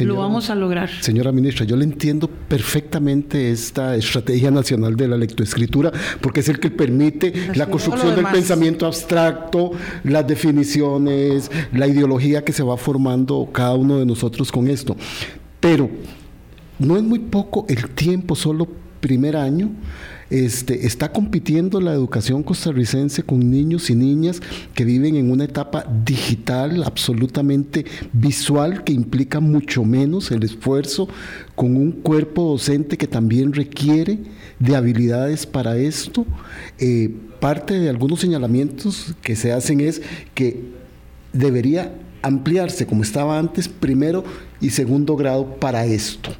[0.00, 0.90] lo vamos a lograr.
[1.00, 6.58] Señora ministra, yo le entiendo perfectamente esta estrategia nacional de la lectoescritura, porque es el
[6.58, 9.72] que permite la construcción del pensamiento abstracto,
[10.04, 14.96] las definiciones, la ideología que se va formando cada uno de nosotros con esto.
[15.60, 15.88] Pero
[16.78, 18.68] no es muy poco el tiempo, solo
[19.00, 19.70] primer año
[20.30, 24.40] este, está compitiendo la educación costarricense con niños y niñas
[24.74, 31.08] que viven en una etapa digital absolutamente visual que implica mucho menos el esfuerzo
[31.54, 34.18] con un cuerpo docente que también requiere
[34.58, 36.26] de habilidades para esto.
[36.78, 40.02] Eh, parte de algunos señalamientos que se hacen es
[40.34, 40.64] que
[41.32, 44.24] debería ampliarse como estaba antes, primero
[44.60, 46.30] y segundo grado para esto.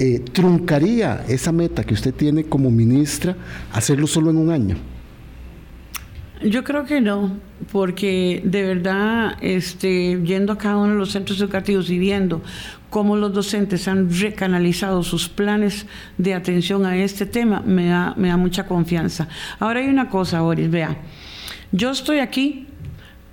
[0.00, 3.34] Eh, truncaría esa meta que usted tiene como ministra
[3.72, 4.76] hacerlo solo en un año?
[6.40, 7.32] Yo creo que no,
[7.72, 12.42] porque de verdad, este, yendo a cada uno de los centros educativos y viendo
[12.90, 18.28] cómo los docentes han recanalizado sus planes de atención a este tema, me da, me
[18.28, 19.26] da mucha confianza.
[19.58, 20.96] Ahora hay una cosa, Boris, vea,
[21.72, 22.68] yo estoy aquí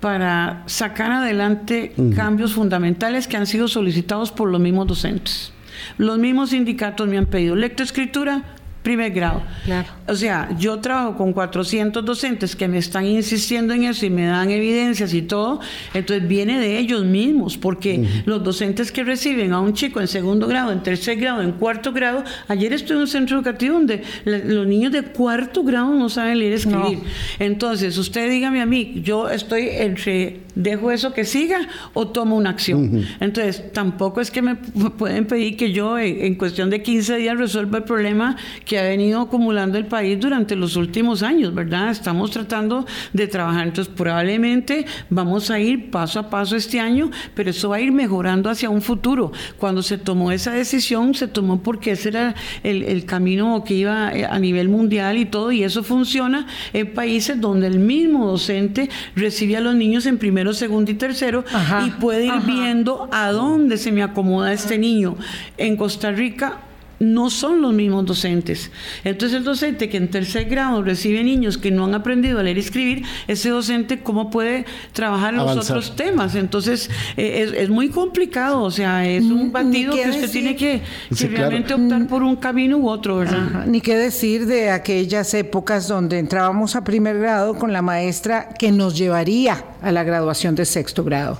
[0.00, 5.52] para sacar adelante cambios fundamentales que han sido solicitados por los mismos docentes.
[5.98, 8.42] Los mismos sindicatos me han pedido lectoescritura,
[8.86, 9.42] primer grado.
[9.64, 9.88] Claro.
[10.06, 14.26] O sea, yo trabajo con 400 docentes que me están insistiendo en eso y me
[14.26, 15.58] dan evidencias y todo,
[15.92, 20.46] entonces viene de ellos mismos, porque los docentes que reciben a un chico en segundo
[20.46, 24.68] grado, en tercer grado, en cuarto grado, ayer estuve en un centro educativo donde los
[24.68, 27.00] niños de cuarto grado no saben leer y escribir.
[27.40, 32.50] Entonces, usted dígame a mí, yo estoy entre, dejo eso que siga o tomo una
[32.50, 33.06] acción.
[33.20, 37.38] Entonces, tampoco es que me pueden pedir que yo en, en cuestión de 15 días
[37.38, 41.90] resuelva el problema que ha venido acumulando el país durante los últimos años, ¿verdad?
[41.90, 47.50] Estamos tratando de trabajar, entonces probablemente vamos a ir paso a paso este año, pero
[47.50, 49.32] eso va a ir mejorando hacia un futuro.
[49.58, 54.24] Cuando se tomó esa decisión, se tomó porque ese era el, camino que iba eh,
[54.24, 59.56] a nivel mundial y todo, y eso funciona en países donde el mismo docente recibe
[59.56, 61.44] a los niños en primero, segundo y tercero
[61.84, 65.16] y puede ir viendo a dónde se me acomoda este niño.
[65.56, 66.58] En Costa Rica
[66.98, 68.70] no son los mismos docentes.
[69.04, 72.56] Entonces el docente que en tercer grado recibe niños que no han aprendido a leer
[72.56, 76.34] y escribir, ese docente cómo puede trabajar en los otros temas.
[76.34, 80.82] Entonces eh, es, muy complicado, o sea, es un batido que usted tiene que,
[81.28, 83.66] realmente optar por un camino u otro, ¿verdad?
[83.66, 88.72] Ni qué decir de aquellas épocas donde entrábamos a primer grado con la maestra que
[88.72, 91.38] nos llevaría a la graduación de sexto grado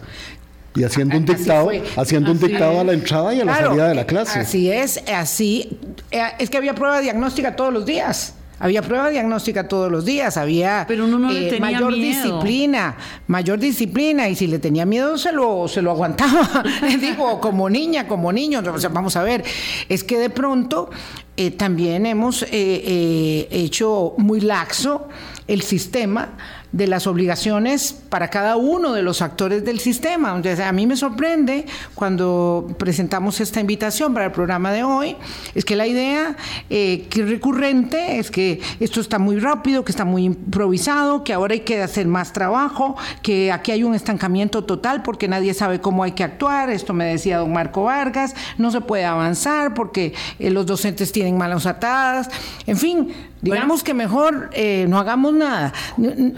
[0.77, 3.95] y haciendo un dictado, haciendo un dictado a la entrada y a la salida de
[3.95, 4.41] la clase.
[4.41, 5.79] Así es, así.
[6.11, 8.35] Eh, es que había prueba diagnóstica todos los días.
[8.59, 12.97] Había prueba diagnóstica todos los días, había Pero uno no le eh, tenía mayor disciplina,
[13.27, 16.65] mayor disciplina, y si le tenía miedo se lo, se lo aguantaba.
[17.01, 18.63] Digo, como niña, como niño.
[18.93, 19.45] vamos a ver,
[19.91, 20.89] es que de pronto
[21.37, 25.09] eh, también hemos hecho muy laxo
[25.47, 26.31] el sistema
[26.77, 30.31] de las obligaciones para cada uno de los actores del sistema.
[30.33, 35.17] A mí me sorprende cuando presentamos esta invitación para el programa de hoy,
[35.55, 36.37] es que la idea
[36.69, 41.55] eh, que recurrente es que esto está muy rápido, que está muy improvisado, que ahora
[41.55, 46.03] hay que hacer más trabajo, que aquí hay un estancamiento total porque nadie sabe cómo
[46.03, 46.69] hay que actuar.
[46.69, 51.39] Esto me decía don Marco Vargas, no se puede avanzar porque eh, los docentes tienen
[51.39, 52.29] malas atadas.
[52.67, 55.73] En fin, digamos que mejor eh, no hagamos nada.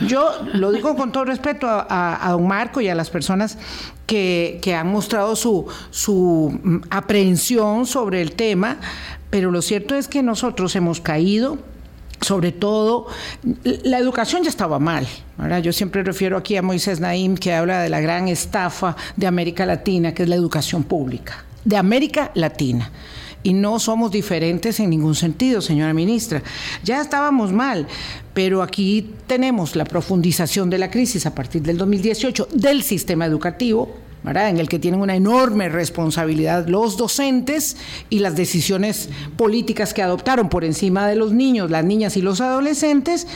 [0.06, 3.58] Yo lo digo con todo respeto a, don Marco y a las personas
[4.06, 8.78] que, han mostrado su, su mm, aprehensión sobre el tema,
[9.30, 11.58] pero lo cierto es que nosotros hemos caído
[12.20, 13.06] sobre todo,
[13.62, 15.06] la educación ya estaba mal.
[15.62, 19.64] Yo siempre refiero aquí a Moisés Naim, que habla de la gran estafa de América
[19.64, 22.90] Latina, que es la educación pública, de América Latina
[23.42, 26.42] y no somos diferentes en ningún sentido, señora ministra.
[26.85, 27.87] Ya estábamos mal,
[28.35, 33.94] pero aquí tenemos la profundización de la crisis a partir del 2018 del sistema educativo,
[34.24, 37.77] en el que tienen una enorme responsabilidad los docentes
[38.11, 42.40] y las decisiones políticas que adoptaron por encima de los niños, las niñas y los
[42.40, 43.27] adolescentes.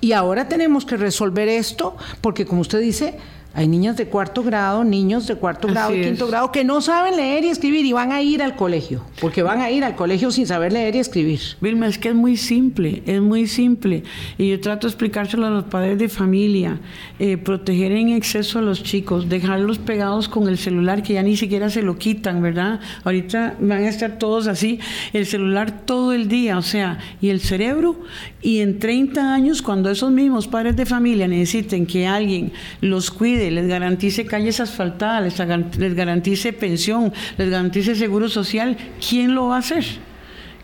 [0.00, 3.14] Y ahora tenemos que resolver esto porque, como usted dice,
[3.52, 7.16] hay niñas de cuarto grado, niños de cuarto grado y quinto grado que no saben
[7.16, 10.30] leer y escribir y van a ir al colegio, porque van a ir al colegio
[10.30, 11.40] sin saber leer y escribir.
[11.60, 14.04] Vilma, es que es muy simple, es muy simple.
[14.38, 16.78] Y yo trato de explicárselo a los padres de familia,
[17.18, 21.36] eh, proteger en exceso a los chicos, dejarlos pegados con el celular, que ya ni
[21.36, 22.78] siquiera se lo quitan, ¿verdad?
[23.02, 24.78] Ahorita van a estar todos así,
[25.12, 28.00] el celular todo el día, o sea, y el cerebro,
[28.42, 33.49] y en 30 años, cuando esos mismos padres de familia necesiten que alguien los cuide,
[33.50, 35.38] les garantice calles asfaltadas,
[35.78, 39.84] les garantice pensión, les garantice seguro social, ¿quién lo va a hacer?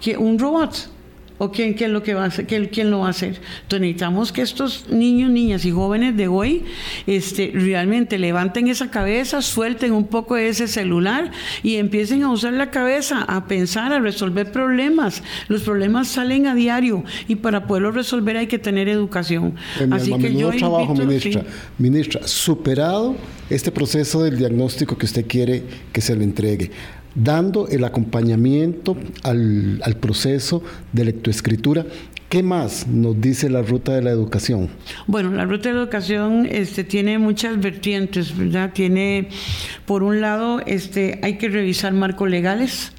[0.01, 0.96] ¿Que ¿Un robot?
[1.39, 3.41] ¿O quién, quién, lo que va a hacer, quién, lo va a hacer?
[3.63, 6.65] Entonces necesitamos que estos niños, niñas y jóvenes de hoy
[7.07, 11.31] este, realmente levanten esa cabeza, suelten un poco de ese celular
[11.63, 15.23] y empiecen a usar la cabeza, a pensar, a resolver problemas.
[15.49, 19.55] Los problemas salen a diario y para poderlos resolver hay que tener educación.
[19.91, 21.45] Así que yo trabajo, ministra.
[21.79, 23.17] Ministra, superado
[23.51, 26.71] este proceso del diagnóstico que usted quiere que se le entregue
[27.17, 31.85] dando el acompañamiento al, proceso de lectoescritura.
[32.29, 34.69] ¿Qué más nos dice la ruta de la educación?
[35.07, 38.73] Bueno, la ruta de la educación este, tiene muchas vertientes, ¿verdad?
[38.73, 39.29] Tiene,
[39.87, 42.93] por un lado, este, hay que revisar marcos legales,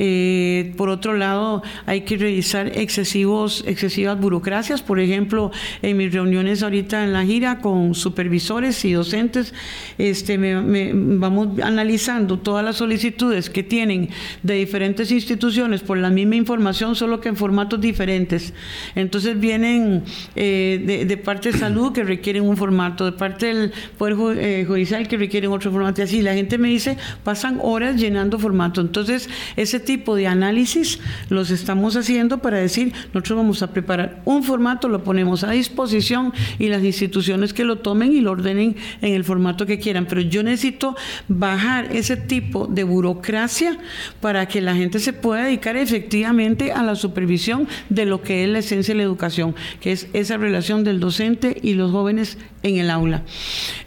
[0.00, 4.80] eh, por otro lado, hay que revisar excesivos, excesivas burocracias.
[4.80, 5.50] Por ejemplo,
[5.82, 9.52] en mis reuniones ahorita en la gira con supervisores y docentes,
[9.98, 14.08] este, me, vamos analizando todas las solicitudes que tienen
[14.44, 18.54] de diferentes instituciones por la misma información, solo que en formatos diferentes.
[18.94, 20.04] Entonces vienen
[20.36, 25.08] eh, de, parte de salud que requieren un formato, de parte del Poder eh, Judicial
[25.08, 26.00] que requieren otro formato.
[26.00, 28.84] Y así la gente me dice, pasan horas llenando formatos.
[28.84, 34.42] Entonces, ese tipo de análisis los estamos haciendo para decir, nosotros vamos a preparar un
[34.42, 39.14] formato, lo ponemos a disposición y las instituciones que lo tomen y lo ordenen en
[39.14, 40.04] el formato que quieran.
[40.04, 40.94] Pero yo necesito
[41.26, 43.78] bajar ese tipo de burocracia
[44.20, 48.50] para que la gente se pueda dedicar efectivamente a la supervisión de lo que es
[48.50, 52.76] la esencia de la educación, que es esa relación del docente y los jóvenes en
[52.76, 53.22] el aula.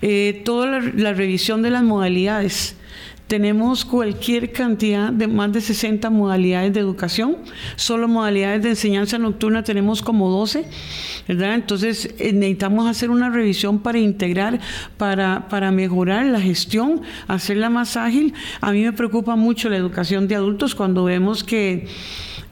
[0.02, 2.76] Eh, toda la revisión de las modalidades
[3.32, 7.38] tenemos cualquier cantidad de más de 60 modalidades de educación,
[7.78, 10.66] solo modalidades de enseñanza nocturna tenemos como 12,
[11.30, 11.56] ¿verdad?
[11.56, 14.60] Entonces eh, necesitamos hacer una revisión para integrar,
[14.98, 18.34] para, para mejorar la gestión, hacerla más ágil.
[18.60, 21.88] A mí me preocupa mucho la educación de adultos cuando vemos que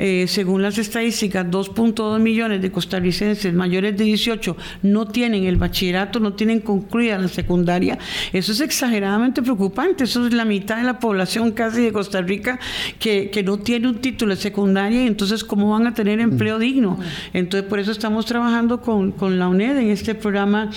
[0.02, 6.22] eh, según las estadísticas, 2.2 millones de costarricenses mayores de 18 no tienen el bachillerato,
[6.22, 8.00] no tienen concluida la secundaria.
[8.32, 10.06] Eso es exageradamente preocupante.
[10.06, 12.60] Eso es la mitad de la población casi de Costa Rica
[12.98, 16.62] que, no tiene un título de secundaria y entonces cómo van a tener empleo mm.
[16.62, 17.00] digno.
[17.34, 20.70] Entonces por eso estamos trabajando con, la UNED en este programa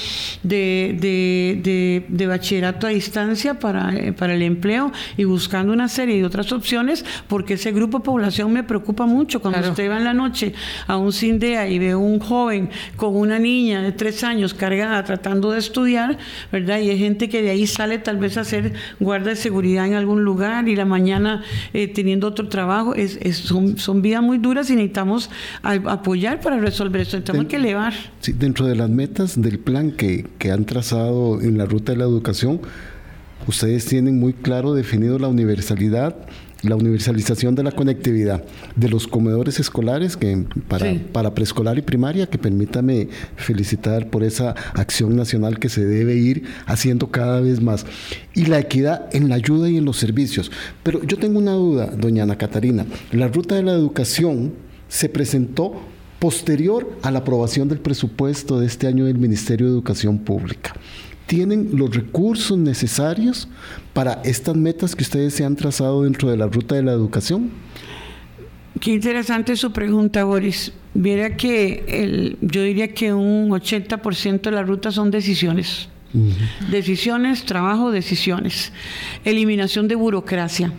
[0.42, 6.24] de, de, bachillerato a distancia para, eh, para el empleo y buscando una serie de
[6.24, 9.12] otras opciones porque ese grupo de población me preocupa mucho.
[9.40, 10.55] Cuando usted va en la noche
[10.87, 15.51] a un CINDEA y ve un joven con una niña de tres años cargada tratando
[15.51, 16.18] de estudiar,
[16.51, 16.81] ¿verdad?
[16.81, 19.94] Y hay gente que de ahí sale tal vez a hacer guarda de seguridad en
[19.94, 22.94] algún lugar y la mañana eh, teniendo otro trabajo.
[22.94, 25.31] Es, son, son, vidas muy duras y necesitamos
[25.62, 27.22] apoyar para resolver esto.
[27.22, 27.92] Tenemos que elevar.
[28.20, 31.98] Sí, dentro de las metas del plan que, que han trazado en la ruta de
[31.98, 32.61] la educación,
[33.46, 36.16] ustedes tienen muy claro definido la universalidad
[36.62, 38.44] la universalización de la conectividad
[38.77, 44.55] de los comedores escolares que para, para preescolar y primaria, que permítame felicitar por esa
[44.75, 47.85] acción nacional que se debe ir haciendo cada vez más.
[48.35, 50.51] Y la equidad en la ayuda y en los servicios.
[50.83, 52.87] Pero yo tengo una duda, doña Ana Catarina.
[53.11, 54.53] La ruta de la educación
[54.88, 55.81] se presentó
[56.18, 60.75] posterior a la aprobación del presupuesto de este año del Ministerio de Educación Pública
[61.33, 63.49] tienen los recursos necesarios
[63.95, 67.51] para estas metas que ustedes se han trazado dentro de la ruta de la educación?
[68.79, 70.75] Qué interesante su pregunta, Boris.
[70.92, 75.88] Viera que el, yo diría que un 80% de la ruta son decisiones.
[76.71, 78.71] Decisiones, trabajo, decisiones.
[79.25, 80.71] Eliminación de burocracia.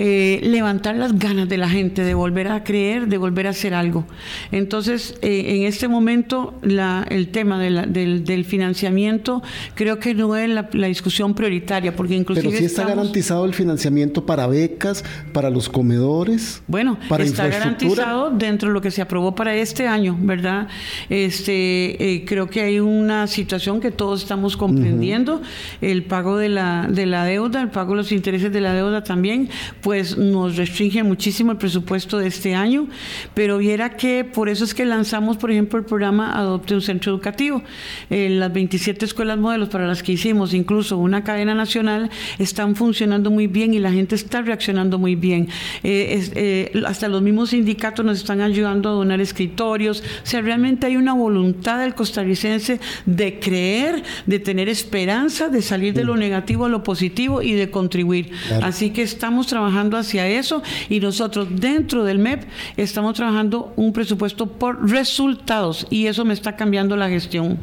[0.00, 3.74] Eh, levantar las ganas de la gente de volver a creer, de volver a hacer
[3.74, 4.04] algo.
[4.52, 9.42] Entonces, eh, en este momento, el tema del, financiamiento
[9.74, 12.48] creo que no es la, discusión prioritaria, porque inclusive...
[12.48, 16.62] Pero sí está garantizado el financiamiento para becas, para los comedores.
[16.68, 20.68] Bueno, está garantizado dentro de lo que se aprobó para este año, ¿verdad?
[21.10, 25.42] Este, eh, creo que hay una situación que todos estamos comprendiendo,
[25.80, 29.02] el pago de la, de la deuda, el pago de los intereses de la deuda
[29.02, 29.50] también
[29.88, 32.88] pues nos restringe muchísimo el presupuesto de este año,
[33.32, 37.10] pero viera que por eso es que lanzamos, por ejemplo, el programa Adopte un Centro
[37.10, 37.62] Educativo.
[38.10, 43.30] Eh, las 27 escuelas modelos para las que hicimos, incluso una cadena nacional, están funcionando
[43.30, 45.48] muy bien y la gente está reaccionando muy bien.
[45.82, 50.02] Eh, eh, hasta los mismos sindicatos nos están ayudando a donar escritorios.
[50.22, 55.94] O sea, realmente hay una voluntad del costarricense de creer, de tener esperanza, de salir
[55.94, 58.32] de lo negativo a lo positivo y de contribuir.
[58.60, 62.44] Así que estamos trabajando hacia eso y nosotros dentro del MEP
[62.76, 67.58] estamos trabajando un presupuesto por resultados y eso me está cambiando la gestión.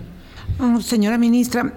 [0.82, 1.74] señora ministra,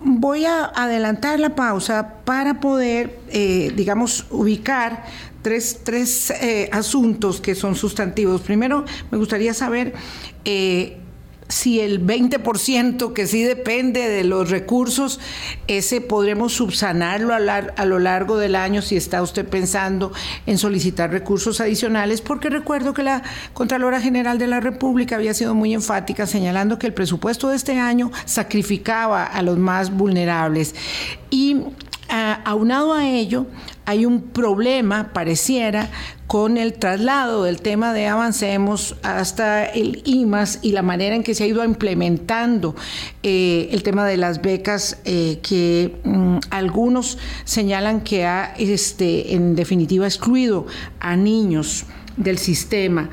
[0.00, 5.04] voy a adelantar la pausa para poder, eh, digamos, ubicar
[5.42, 8.40] tres, tres eh, asuntos que son sustantivos.
[8.40, 9.94] Primero, me gustaría saber...
[10.44, 11.02] Eh,
[11.48, 15.18] si el 20% que sí depende de los recursos,
[15.66, 20.12] ese podremos subsanarlo a, lo largo del año si está usted pensando
[20.46, 23.22] en solicitar recursos adicionales, porque recuerdo que la
[23.54, 27.78] Contralora General de la República había sido muy enfática señalando que el presupuesto de este
[27.78, 30.74] año sacrificaba a los más vulnerables.
[31.30, 31.62] Y
[32.44, 33.46] aunado a ello,
[33.88, 35.88] hay un problema, pareciera,
[36.26, 41.34] con el traslado del tema de Avancemos hasta el IMAS y la manera en que
[41.34, 42.76] se ha ido implementando
[43.22, 49.56] eh, el tema de las becas eh, que mm, algunos señalan que ha, este, en
[49.56, 50.66] definitiva, excluido
[51.00, 51.86] a niños
[52.18, 53.08] del sistema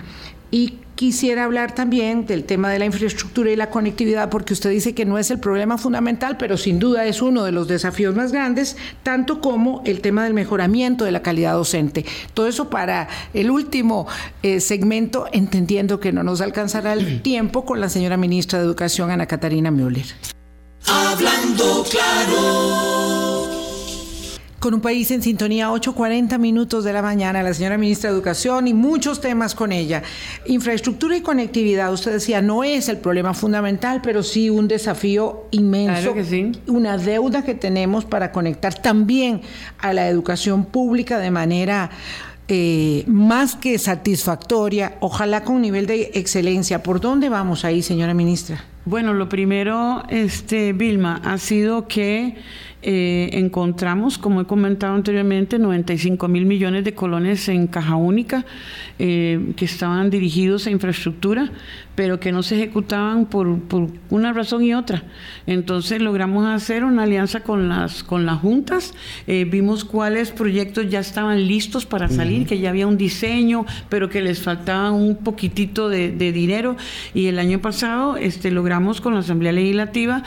[0.51, 4.95] y Quisiera hablar también del tema de la infraestructura y la conectividad, porque usted dice
[4.95, 8.31] que no es el problema fundamental, pero sin duda es uno de los desafíos más
[8.31, 12.05] grandes, tanto como el tema del mejoramiento de la calidad docente.
[12.33, 14.07] Todo eso para el último
[14.41, 19.11] eh, segmento, entendiendo que no nos alcanzará el tiempo con la señora ministra de Educación,
[19.11, 20.05] Ana Catarina Müller.
[20.87, 23.24] Hablando claro.
[24.65, 28.67] Con un país en sintonía, 8.40 minutos de la mañana, la señora ministra de Educación
[28.67, 30.01] y muchos temas con ella.
[30.47, 36.13] Infraestructura y conectividad, usted decía, no es el problema fundamental, pero sí un desafío inmenso,
[36.13, 36.51] claro que sí.
[36.65, 39.41] una deuda que tenemos para conectar también
[39.77, 41.91] a la educación pública de manera
[42.47, 46.81] eh, más que satisfactoria, ojalá con un nivel de excelencia.
[46.81, 48.65] ¿Por dónde vamos ahí, señora ministra?
[48.85, 52.35] Bueno, lo primero, este, Vilma, ha sido que
[52.87, 58.45] eh, encontramos, como he comentado anteriormente, 95 mil millones de colones en caja única
[58.99, 61.49] eh, que estaban dirigidos a infraestructura,
[61.95, 65.01] pero que no se ejecutaban por, por, una razón y otra.
[65.47, 68.93] Entonces logramos hacer una alianza con las, con las juntas,
[69.25, 74.09] eh, vimos cuáles proyectos ya estaban listos para salir, que ya había un diseño, pero
[74.09, 76.75] que les faltaba un poquitito de, de dinero.
[77.15, 80.21] Y el año pasado este, logramos con la Asamblea Legislativa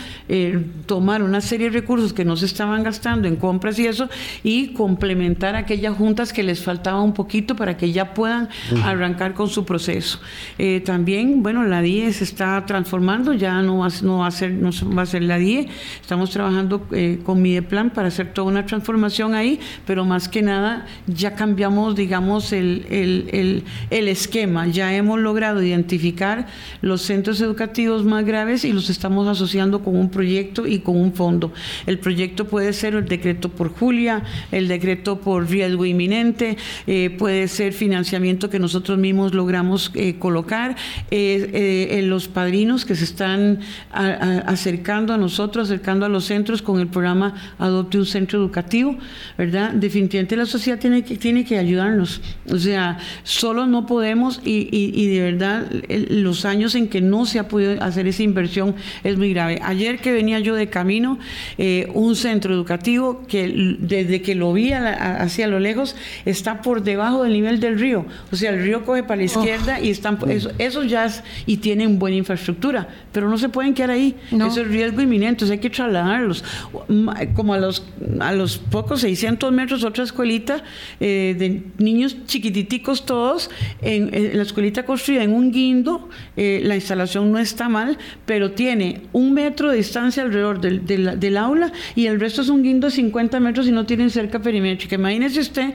[0.87, 4.09] tomar una serie de recursos que no se estaban gastando en compras y eso,
[4.43, 8.49] y complementar aquellas juntas que les faltaba un poquito para que ya puedan
[8.85, 10.21] arrancar con su proceso.
[10.59, 14.53] Eh, también, bueno, la DIE se está transformando, ya no va, no va, a, ser,
[14.53, 15.69] no va a ser la DIE,
[16.01, 20.87] estamos trabajando eh, con Mideplan para hacer toda una transformación ahí, pero más que nada
[21.07, 26.47] ya cambiamos, digamos, el, el, el, el esquema, ya hemos logrado identificar
[26.81, 31.13] los centros educativos más graves y los estamos asociando con un proyecto y con un
[31.13, 31.53] fondo.
[31.87, 34.23] El proyecto puede ser el decreto por Julia,
[34.53, 40.77] el decreto por riesgo inminente, eh, puede ser financiamiento que nosotros mismos logramos eh, colocar,
[41.11, 43.61] eh, los padrinos que se están
[43.93, 48.97] acercando a nosotros, acercando a los centros con el programa Adopte un Centro Educativo,
[49.37, 49.73] ¿verdad?
[49.73, 52.21] Definitivamente la sociedad tiene que, tiene que ayudarnos,
[52.51, 55.67] o sea, solo no podemos y, y de verdad
[56.11, 58.75] los años en que no se ha podido hacer esa inversión
[59.05, 59.61] es muy grave.
[59.63, 61.19] Ayer que venía yo de camino,
[61.95, 67.33] un centro educativo que desde que lo vi hacia lo lejos está por debajo del
[67.33, 68.05] nivel del río.
[68.31, 69.25] O sea, el río coge para la oh.
[69.25, 73.75] izquierda y están eso, eso, ya es, y tienen buena infraestructura, pero no se pueden
[73.75, 74.17] quedar ahí.
[74.31, 76.45] Eso es riesgo inminente, hay que trasladarlos.
[77.35, 77.87] Como a los,
[78.21, 80.63] a los pocos 600 metros, otra escuelita
[81.01, 83.51] eh, de niños chiquititicos todos,
[83.81, 89.03] en, la escuelita construida en un guindo, eh, la instalación no está mal, pero tiene
[89.13, 92.89] un metro de distancia alrededor del, del, del aula y el resto es un guindo
[92.89, 94.97] de 50 metros y no tienen cerca perimétrica.
[94.97, 95.75] Imagínese usted,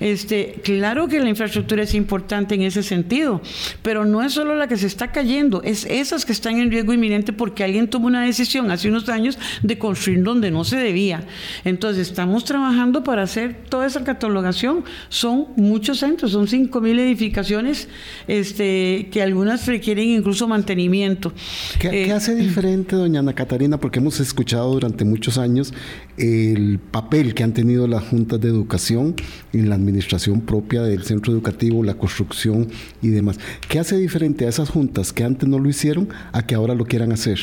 [0.00, 3.40] este, claro que la infraestructura es importante en ese sentido,
[3.82, 6.92] pero no es solo la que se está cayendo, es esas que están en riesgo
[6.92, 11.24] inminente porque alguien tomó una decisión hace unos años de construir donde no se debía.
[11.64, 14.84] Entonces, estamos trabajando para hacer toda esa catalogación.
[15.08, 17.88] Son muchos centros, son 5.000 edificaciones
[18.28, 21.32] este, que algunas requieren incluso mantenimiento.
[21.78, 23.78] ¿Qué, ¿Qué eh, hace diferente, doña Ana Catarina?
[23.78, 25.71] Porque hemos escuchado durante muchos años
[26.16, 29.14] el papel que han tenido las juntas de educación
[29.52, 32.68] en la administración propia del centro educativo, la construcción
[33.00, 33.38] y demás.
[33.68, 36.84] ¿Qué hace diferente a esas juntas que antes no lo hicieron a que ahora lo
[36.84, 37.38] quieran hacer?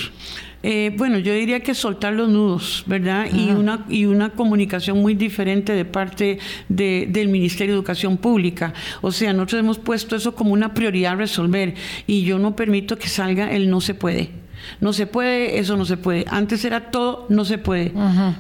[0.61, 3.27] Eh, bueno, yo diría que soltar los nudos, ¿verdad?
[3.33, 8.73] Y una, y una comunicación muy diferente de parte de, del Ministerio de Educación Pública.
[9.01, 11.75] O sea, nosotros hemos puesto eso como una prioridad a resolver
[12.07, 14.38] y yo no permito que salga el no se puede.
[14.81, 16.25] No se puede, eso no se puede.
[16.29, 17.91] Antes era todo, no se puede,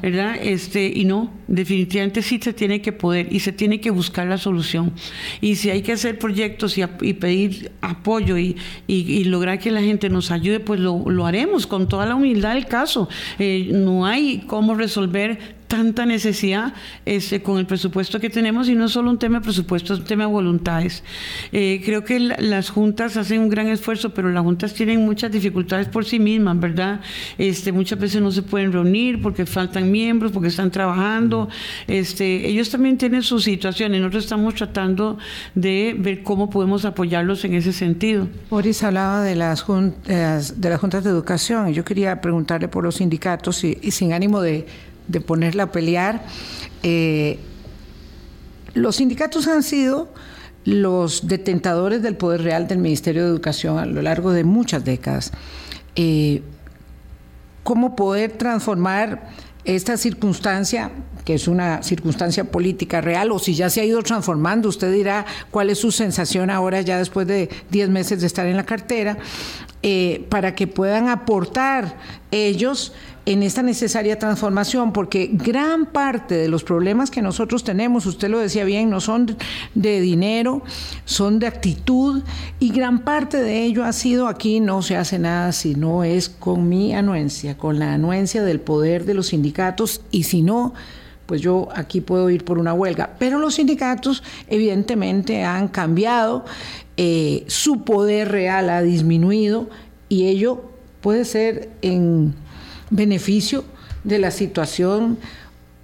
[0.01, 0.35] ¿verdad?
[0.41, 4.37] Este, y no, definitivamente sí se tiene que poder y se tiene que buscar la
[4.37, 4.93] solución.
[5.41, 8.55] Y si hay que hacer proyectos y, pedir apoyo y,
[9.25, 13.09] lograr que la gente nos ayude, pues lo, haremos con toda la humildad del caso.
[13.37, 16.73] Eh, no hay cómo resolver tanta necesidad
[17.05, 19.99] este, con el presupuesto que tenemos y no es solo un tema de presupuesto, es
[19.99, 21.03] un tema de voluntades.
[21.51, 25.87] Eh, creo que las juntas hacen un gran esfuerzo, pero las juntas tienen muchas dificultades
[25.87, 27.01] por sí mismas, ¿verdad?
[27.37, 31.49] Este, muchas veces no se pueden reunir porque faltan miembros, porque están trabajando.
[31.87, 34.01] Este, ellos también tienen sus situaciones.
[34.01, 35.19] Nosotros estamos tratando
[35.53, 38.27] de ver cómo podemos apoyarlos en ese sentido.
[38.49, 41.71] Boris hablaba de las, juntas, de las juntas de educación.
[41.73, 44.65] Yo quería preguntarle por los sindicatos y sin ánimo de
[45.09, 46.23] de ponerla a pelear.
[46.83, 47.39] Eh,
[48.73, 50.07] los sindicatos han sido
[50.63, 55.31] los detentadores del poder real del Ministerio de Educación a lo largo de muchas décadas.
[55.95, 56.43] Eh,
[57.63, 59.29] ¿Cómo poder transformar
[59.65, 60.91] esta circunstancia,
[61.25, 65.25] que es una circunstancia política real, o si ya se ha ido transformando, usted dirá
[65.51, 69.17] cuál es su sensación ahora ya después de 10 meses de estar en la cartera,
[69.81, 71.97] eh, para que puedan aportar
[72.31, 72.93] ellos
[73.29, 78.39] en esta necesaria transformación, porque gran parte de los problemas que nosotros tenemos, usted lo
[78.39, 79.37] decía bien, no son
[79.75, 80.63] de dinero,
[81.05, 82.23] son de actitud,
[82.59, 86.27] y gran parte de ello ha sido aquí no se hace nada si no es
[86.27, 90.73] con mi anuencia, con la anuencia del poder de los sindicatos, y si no,
[91.27, 93.11] pues yo aquí puedo ir por una huelga.
[93.19, 96.45] Pero los sindicatos evidentemente han cambiado,
[96.97, 99.69] eh, su poder real ha disminuido
[100.09, 100.63] y ello
[101.01, 102.33] puede ser en
[102.89, 103.63] beneficio
[104.03, 105.17] de la situación.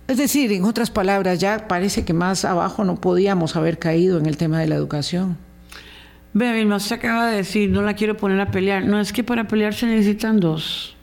[0.08, 4.26] Es decir, en otras palabras, ya parece que más abajo no podíamos haber caído en
[4.26, 5.38] el tema de la educación.
[6.34, 8.86] Vea, mi se acaba de decir, no la quiero poner a pelear.
[8.86, 10.96] No, es que para pelear se necesitan dos.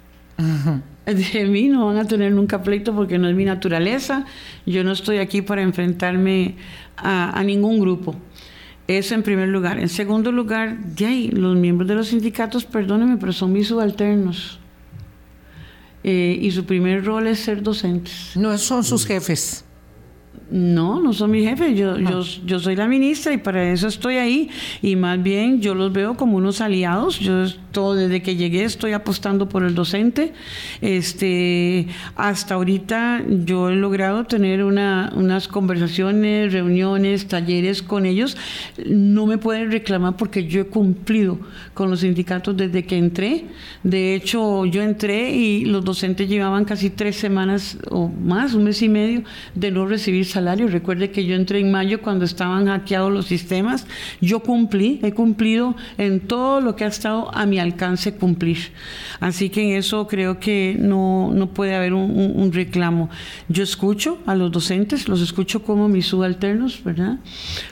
[1.06, 4.24] De mí no van a tener nunca pleito porque no es mi naturaleza.
[4.66, 6.56] Yo no estoy aquí para enfrentarme
[6.96, 8.14] a, ningún grupo.
[8.86, 9.78] Eso en primer lugar.
[9.78, 14.60] En segundo lugar, de ahí, los miembros de los sindicatos, perdónenme, pero son mis subalternos.
[16.04, 18.32] Eh, y su primer rol es ser docentes.
[18.34, 19.64] No son sus jefes.
[20.52, 22.40] No, no son mis jefes, yo, yo, ah.
[22.44, 24.50] yo, soy la ministra y para eso estoy ahí.
[24.82, 28.92] Y más bien yo los veo como unos aliados, yo todo desde que llegué estoy
[28.92, 30.34] apostando por el docente,
[30.82, 31.86] este,
[32.16, 38.36] hasta ahorita yo he logrado tener una, unas conversaciones, reuniones, talleres con ellos,
[38.84, 41.38] no me pueden reclamar porque yo he cumplido
[41.72, 43.46] con los sindicatos desde que entré,
[43.82, 48.82] de hecho yo entré y los docentes llevaban casi tres semanas o más, un mes
[48.82, 49.22] y medio
[49.54, 53.86] de no recibir salario Recuerde que yo entré en mayo cuando estaban hackeados los sistemas.
[54.20, 58.58] Yo cumplí, he cumplido en todo lo que ha estado a mi alcance cumplir.
[59.20, 63.08] Así que en eso creo que no, no puede haber un, reclamo.
[63.48, 67.18] Yo escucho a los docentes, los escucho como mis subalternos, ¿verdad?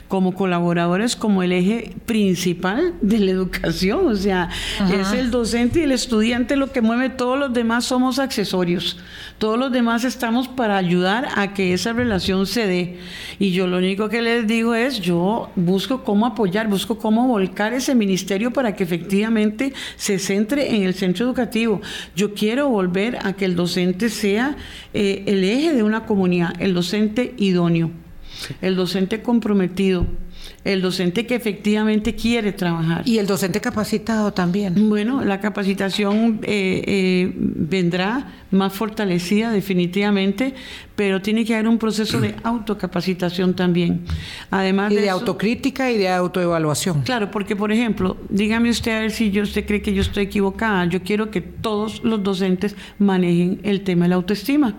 [0.07, 4.07] Como colaboradores, como el eje principal de la educación.
[4.07, 4.49] O sea,
[4.91, 8.97] es el docente y el estudiante lo que mueve, todos los demás somos accesorios.
[9.41, 12.99] Todos los demás estamos para ayudar a que esa relación se dé.
[13.39, 17.73] Y yo lo único que les digo es, yo busco cómo apoyar, busco cómo volcar
[17.73, 21.81] ese ministerio para que efectivamente se centre en el centro educativo.
[22.15, 24.57] Yo quiero volver a que el docente sea
[24.93, 27.89] eh, el eje de una comunidad, el docente idóneo,
[28.61, 30.05] el docente comprometido
[30.63, 33.01] el docente que efectivamente quiere trabajar.
[33.05, 34.89] Y el docente capacitado también.
[34.89, 40.53] Bueno, la capacitación eh, eh, vendrá más fortalecida definitivamente,
[40.95, 44.01] pero tiene que haber un proceso de autocapacitación también.
[44.51, 47.01] Además y de, autocrítica y de autoevaluación.
[47.01, 50.23] Claro, porque por ejemplo, dígame usted a ver si yo, usted cree que yo estoy
[50.23, 50.85] equivocada.
[50.85, 54.75] Yo quiero que todos los docentes manejen el tema de la autoestima.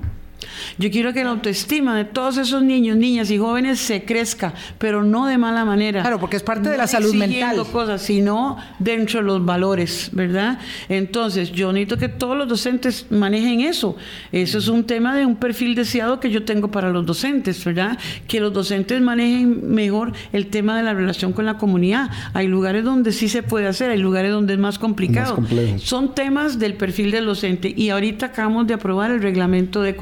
[0.79, 5.03] Yo quiero que la autoestima de todos esos niños, niñas y jóvenes se crezca, pero
[5.03, 6.03] no de mala manera.
[6.03, 7.57] Claro, porque es parte de la salud mental.
[7.73, 10.59] cosas, sino dentro de los valores, ¿verdad?
[10.89, 13.97] Entonces, yo necesito que todos los docentes manejen eso.
[14.31, 17.99] Eso es un tema de un perfil deseado que yo tengo para los docentes, ¿verdad?
[18.27, 22.11] Que los docentes manejen mejor el tema de la relación con la comunidad.
[22.35, 25.39] Hay lugares donde sí se puede hacer, hay lugares donde es más complicado.
[25.79, 27.73] Son temas del perfil del docente.
[27.75, 29.97] Y ahorita acabamos de aprobar el reglamento de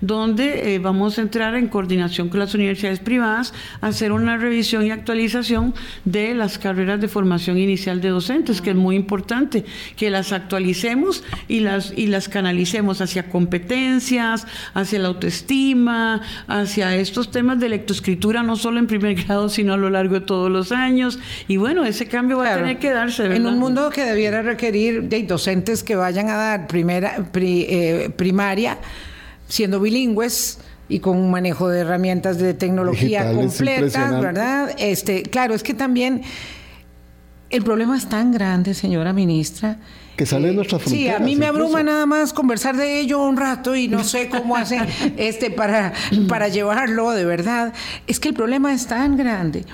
[0.00, 4.84] Donde eh, vamos a entrar en coordinación con las universidades privadas a hacer una revisión
[4.84, 5.74] y actualización
[6.04, 9.64] de las carreras de formación inicial de docentes, que es muy importante,
[9.96, 17.30] que las actualicemos y las, y las canalicemos hacia competencias, hacia la autoestima, hacia estos
[17.30, 20.72] temas de lectoescritura, no solo en primer grado, sino a lo largo de todos los
[20.72, 21.18] años.
[21.48, 23.24] Y bueno, ese cambio va a tener que darse.
[23.34, 28.78] En un mundo que debiera requerir de docentes que vayan a dar primera, eh, primaria,
[29.48, 34.74] siendo bilingües y con un manejo de herramientas de tecnología completa, ¿verdad?
[34.78, 36.22] Este, claro, es que también
[37.50, 39.78] el problema es tan grande, señora ministra.
[40.16, 41.16] Que sale de nuestra frontera.
[41.16, 44.28] Sí, a mí me abruma nada más conversar de ello un rato y no sé
[44.28, 44.86] cómo hacer
[45.16, 45.92] este para,
[46.28, 47.72] para llevarlo, de verdad.
[48.06, 49.64] Es que el problema es tan grande.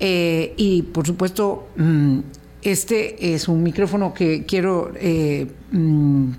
[0.00, 2.20] Eh, y por supuesto, mm,
[2.62, 6.30] este es un micrófono que quiero eh, mm,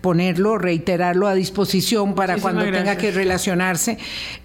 [0.00, 3.98] ponerlo, reiterarlo a disposición para cuando tenga que relacionarse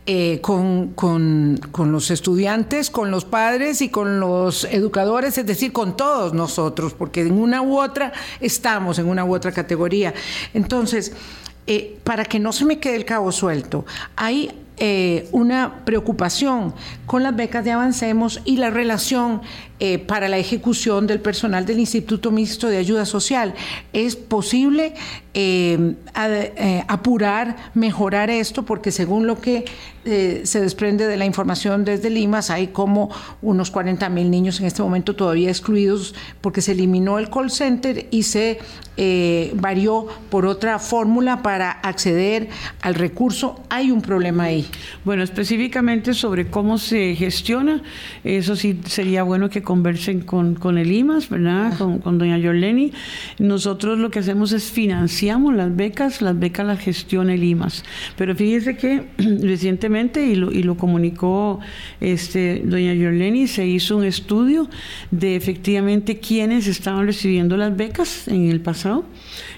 [0.05, 5.71] eh, con, con, con, los estudiantes, con los padres y con los educadores, es decir,
[5.71, 10.13] con todos nosotros, porque en una u otra estamos en una u otra categoría.
[10.53, 11.13] Entonces,
[11.67, 13.85] eh, para que no se me quede el cabo suelto,
[14.15, 16.73] hay eh, una preocupación
[17.05, 19.41] con las becas de Avancemos y la relación
[19.79, 23.53] eh, para la ejecución del personal del Instituto Mixto de Ayuda Social.
[23.93, 24.93] ¿Es posible
[25.33, 25.95] eh,
[26.87, 28.63] apurar, mejorar esto?
[28.63, 29.65] Porque según lo que
[30.05, 33.09] se desprende de la información desde Limas, hay como
[33.41, 38.07] unos 40 mil niños en este momento todavía excluidos porque se eliminó el call center
[38.11, 38.59] y se
[39.55, 42.49] varió por otra fórmula para acceder
[42.81, 43.61] al recurso.
[43.69, 44.65] Hay un problema ahí.
[45.03, 47.81] Bueno, específicamente sobre cómo se gestiona,
[48.23, 51.77] eso sí sería bueno que conversen con, con el IMAS, ¿verdad?
[51.77, 52.91] Con, con doña Yorleni.
[53.39, 57.83] Nosotros lo que hacemos es financiamos las becas, las becas las gestiona el IMAS.
[58.17, 61.59] Pero fíjese que recientemente, y lo, y lo comunicó
[62.01, 64.69] este, doña Yorleni, se hizo un estudio
[65.11, 69.05] de efectivamente quiénes estaban recibiendo las becas en el pasado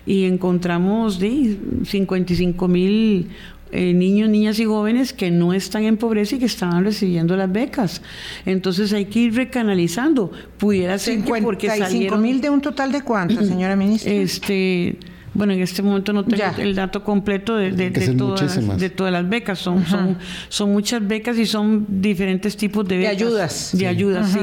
[0.05, 3.29] y encontramos de 55 mil
[3.71, 7.51] eh, niños, niñas y jóvenes que no están en pobreza y que estaban recibiendo las
[7.51, 8.01] becas.
[8.45, 10.31] Entonces hay que ir recanalizando.
[10.57, 12.21] Pudiera ser que porque salieron...
[12.21, 14.13] mil de un total de cuántas, señora ministra?
[14.13, 14.97] Este...
[15.33, 19.27] Bueno, en este momento no tengo el dato completo de, de, todas, de, todas, las
[19.27, 19.59] becas.
[19.59, 20.17] Son, son,
[20.49, 23.17] son muchas becas y son diferentes tipos de becas.
[23.17, 23.71] De ayudas.
[23.73, 24.39] De ayudas, sí.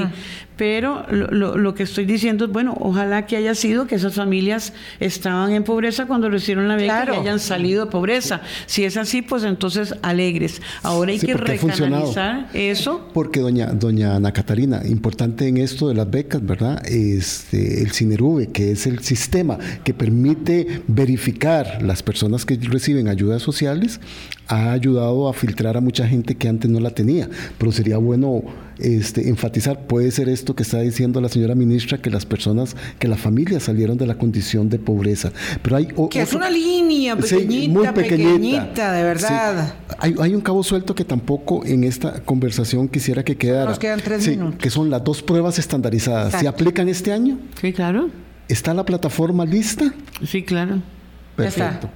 [0.57, 4.73] Pero lo, lo, que estoy diciendo es, bueno, ojalá que haya sido que esas familias
[5.01, 8.41] estaban en pobreza cuando recibieron la beca y hayan salido de pobreza.
[8.67, 10.63] Si es así, pues entonces alegres.
[10.83, 13.09] Ahora hay que recanalizar eso.
[13.13, 16.87] Porque doña, doña Ana Catarina, importante en esto de las becas, ¿verdad?
[16.87, 23.43] Este, el CINERUVE, que es el sistema que permite verificar las personas que reciben ayudas
[23.43, 24.01] sociales,
[24.49, 27.29] ha ayudado a filtrar a mucha gente que antes no la tenía.
[27.59, 28.43] Pero sería bueno
[28.79, 33.09] este, enfatizar, puede ser esto que está diciendo la señora ministra, que las personas, que
[33.09, 35.33] las familias salieron de la condición de pobreza.
[35.63, 39.75] Pero hay que es una línea pequeñita, muy pequeñita, de verdad.
[39.99, 43.71] Hay, hay, un cabo suelto que tampoco en esta conversación quisiera que quedara.
[43.71, 44.61] Nos quedan tres minutos.
[44.61, 46.41] Que son las dos pruebas estandarizadas.
[46.41, 47.39] ¿Se aplican este año?
[47.61, 48.11] Sí, claro.
[48.49, 49.95] ¿Está la plataforma lista?
[50.27, 50.83] Sí, claro.
[51.37, 51.89] Perfecto.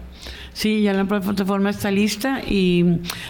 [0.59, 2.85] Sí, ya la plataforma está lista y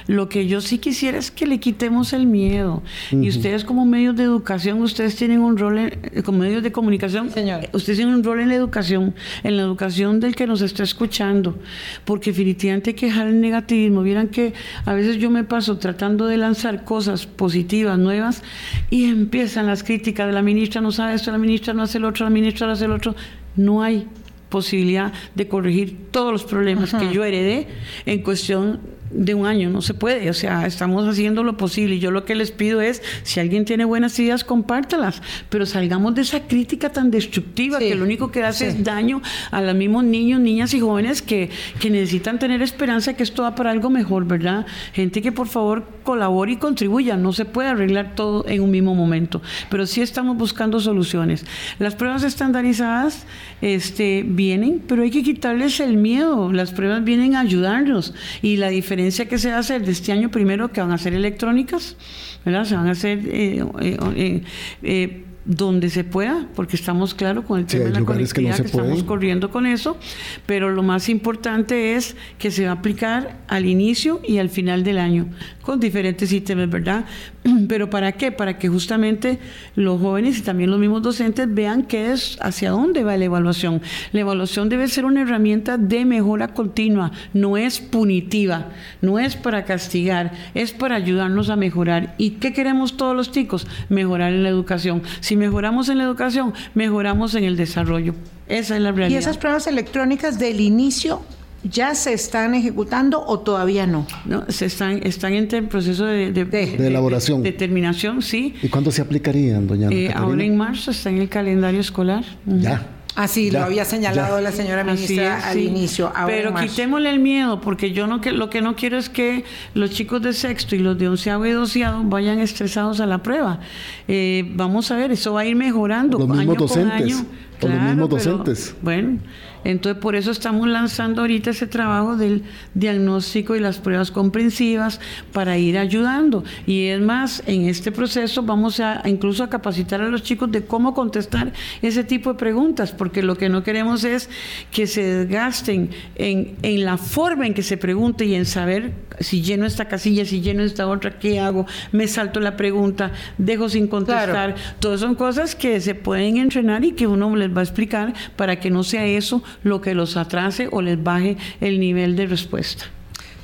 [0.06, 2.82] lo que yo sí quisiera es que le quitemos el miedo.
[3.10, 7.28] Y ustedes como medios de educación, ustedes tienen un rol, en, como medios de comunicación,
[7.30, 7.68] Señor.
[7.74, 11.58] ustedes tienen un rol en la educación, en la educación del que nos está escuchando,
[12.06, 14.02] porque definitivamente hay que dejar el negativismo.
[14.02, 14.54] Vieran que
[14.86, 18.42] a veces yo me paso tratando de lanzar cosas positivas, nuevas,
[18.88, 22.06] y empiezan las críticas de la ministra no sabe esto, la ministra no hace el
[22.06, 23.14] otro, la ministra no hace el otro.
[23.54, 24.06] No hay
[24.48, 27.68] posibilidad de corregir todos los problemas que yo heredé
[28.06, 28.80] en cuestión
[29.10, 31.96] de un año, no se puede, o sea, estamos haciendo lo posible.
[31.96, 36.14] Y yo lo que les pido es, si alguien tiene buenas ideas, compártalas, pero salgamos
[36.14, 40.04] de esa crítica tan destructiva que lo único que hace es daño a los mismos
[40.04, 41.50] niños, niñas y jóvenes que,
[41.80, 44.66] que necesitan tener esperanza que esto va para algo mejor, ¿verdad?
[44.92, 48.94] Gente que por favor colabore y contribuya, no se puede arreglar todo en un mismo
[48.94, 51.44] momento, pero sí estamos buscando soluciones.
[51.78, 53.26] Las pruebas estandarizadas
[53.60, 58.14] este, vienen, pero hay que quitarles el miedo, las pruebas vienen a ayudarnos.
[58.42, 58.97] Y la diferencia
[59.28, 61.96] que se hacer de este año primero, que van a ser electrónicas,
[62.44, 62.64] ¿verdad?
[62.64, 64.42] Se van a hacer eh, eh,
[64.82, 69.02] eh, donde se pueda, porque estamos claro con el tema de la conectividad que, estamos
[69.02, 69.96] corriendo con eso,
[70.44, 74.84] pero lo más importante es que se va a aplicar al inicio y al final
[74.84, 75.26] del año,
[75.68, 77.04] con diferentes ítems, ¿verdad?
[77.68, 78.32] Pero ¿para qué?
[78.32, 79.38] Para que justamente
[79.74, 83.82] los jóvenes y también los mismos docentes vean qué es, hacia dónde va la evaluación.
[84.12, 88.70] La evaluación debe ser una herramienta de mejora continua, no es punitiva,
[89.02, 92.14] no es para castigar, es para ayudarnos a mejorar.
[92.16, 93.66] ¿Y qué queremos todos los chicos?
[93.90, 95.02] Mejorar en la educación.
[95.20, 98.14] Si mejoramos en la educación, mejoramos en el desarrollo.
[98.46, 99.10] Esa es la realidad.
[99.10, 101.20] ¿Y esas pruebas electrónicas del inicio
[101.64, 104.06] ya se están ejecutando o todavía no?
[104.24, 107.42] No, se están, están en el proceso de, de, elaboración.
[107.42, 108.54] De, terminación, sí.
[108.62, 112.24] ¿Y cuándo se aplicarían, doña eh, Ahora en marzo está en el calendario escolar.
[112.46, 112.86] Ya.
[113.18, 116.12] Así lo había señalado la señora ministra al inicio.
[116.26, 119.44] Pero quitémosle el miedo, porque yo no que lo que no quiero es que
[119.74, 123.58] los chicos de sexto y los de onceavo y doceavo vayan estresados a la prueba.
[124.06, 127.24] Eh, vamos a ver, eso va a ir mejorando los mismos docentes,
[127.60, 128.76] los mismos docentes.
[128.82, 129.18] bueno,
[129.64, 132.42] entonces, por eso estamos lanzando ahorita ese trabajo del
[132.74, 135.00] diagnóstico y las pruebas comprensivas
[135.32, 136.44] para ir ayudando.
[136.66, 140.64] Y es más, en este proceso vamos a, incluso a capacitar a los chicos de
[140.64, 141.52] cómo contestar
[141.82, 144.30] ese tipo de preguntas, porque lo que no queremos es
[144.70, 149.42] que se desgasten en, en la forma en que se pregunte y en saber si
[149.42, 151.66] lleno esta casilla, si lleno esta otra, ¿qué hago?
[151.92, 154.54] Me salto la pregunta, dejo sin contestar.
[154.80, 158.60] Todas son cosas que se pueden entrenar y que uno les va a explicar para
[158.60, 162.84] que no sea eso lo que los atrase o les baje el nivel de respuesta.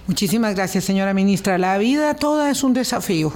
[0.06, 1.56] Muchísimas gracias, señora ministra.
[1.56, 3.32] La vida toda es un desafío,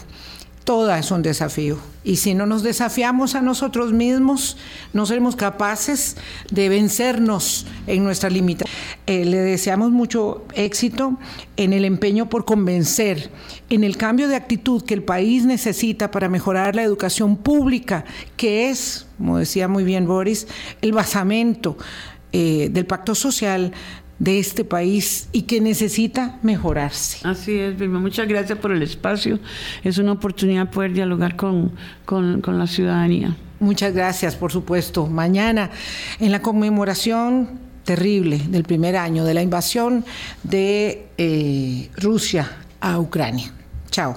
[0.68, 1.78] toda es un desafío.
[2.04, 4.58] Y si no nos desafiamos a nosotros mismos,
[4.92, 6.18] no seremos capaces
[6.50, 8.76] de vencernos en nuestra limitación.
[9.06, 11.16] Eh, le deseamos mucho éxito
[11.56, 13.30] en el empeño por convencer,
[13.70, 18.04] en el cambio de actitud que el país necesita para mejorar la educación pública,
[18.36, 20.48] que es, como decía muy bien Boris,
[20.82, 21.78] el basamento
[22.30, 23.72] eh, del pacto social
[24.18, 27.26] de este país y que necesita mejorarse.
[27.26, 28.00] Así es, Vilma.
[28.00, 29.38] Muchas gracias por el espacio.
[29.84, 31.72] Es una oportunidad poder dialogar con,
[32.04, 33.36] con, la ciudadanía.
[33.60, 35.06] Muchas gracias, por supuesto.
[35.06, 35.70] Mañana,
[36.18, 40.04] en la conmemoración terrible del primer año de la invasión
[40.42, 42.50] de eh, Rusia
[42.80, 43.52] a Ucrania.
[43.90, 44.16] Chao.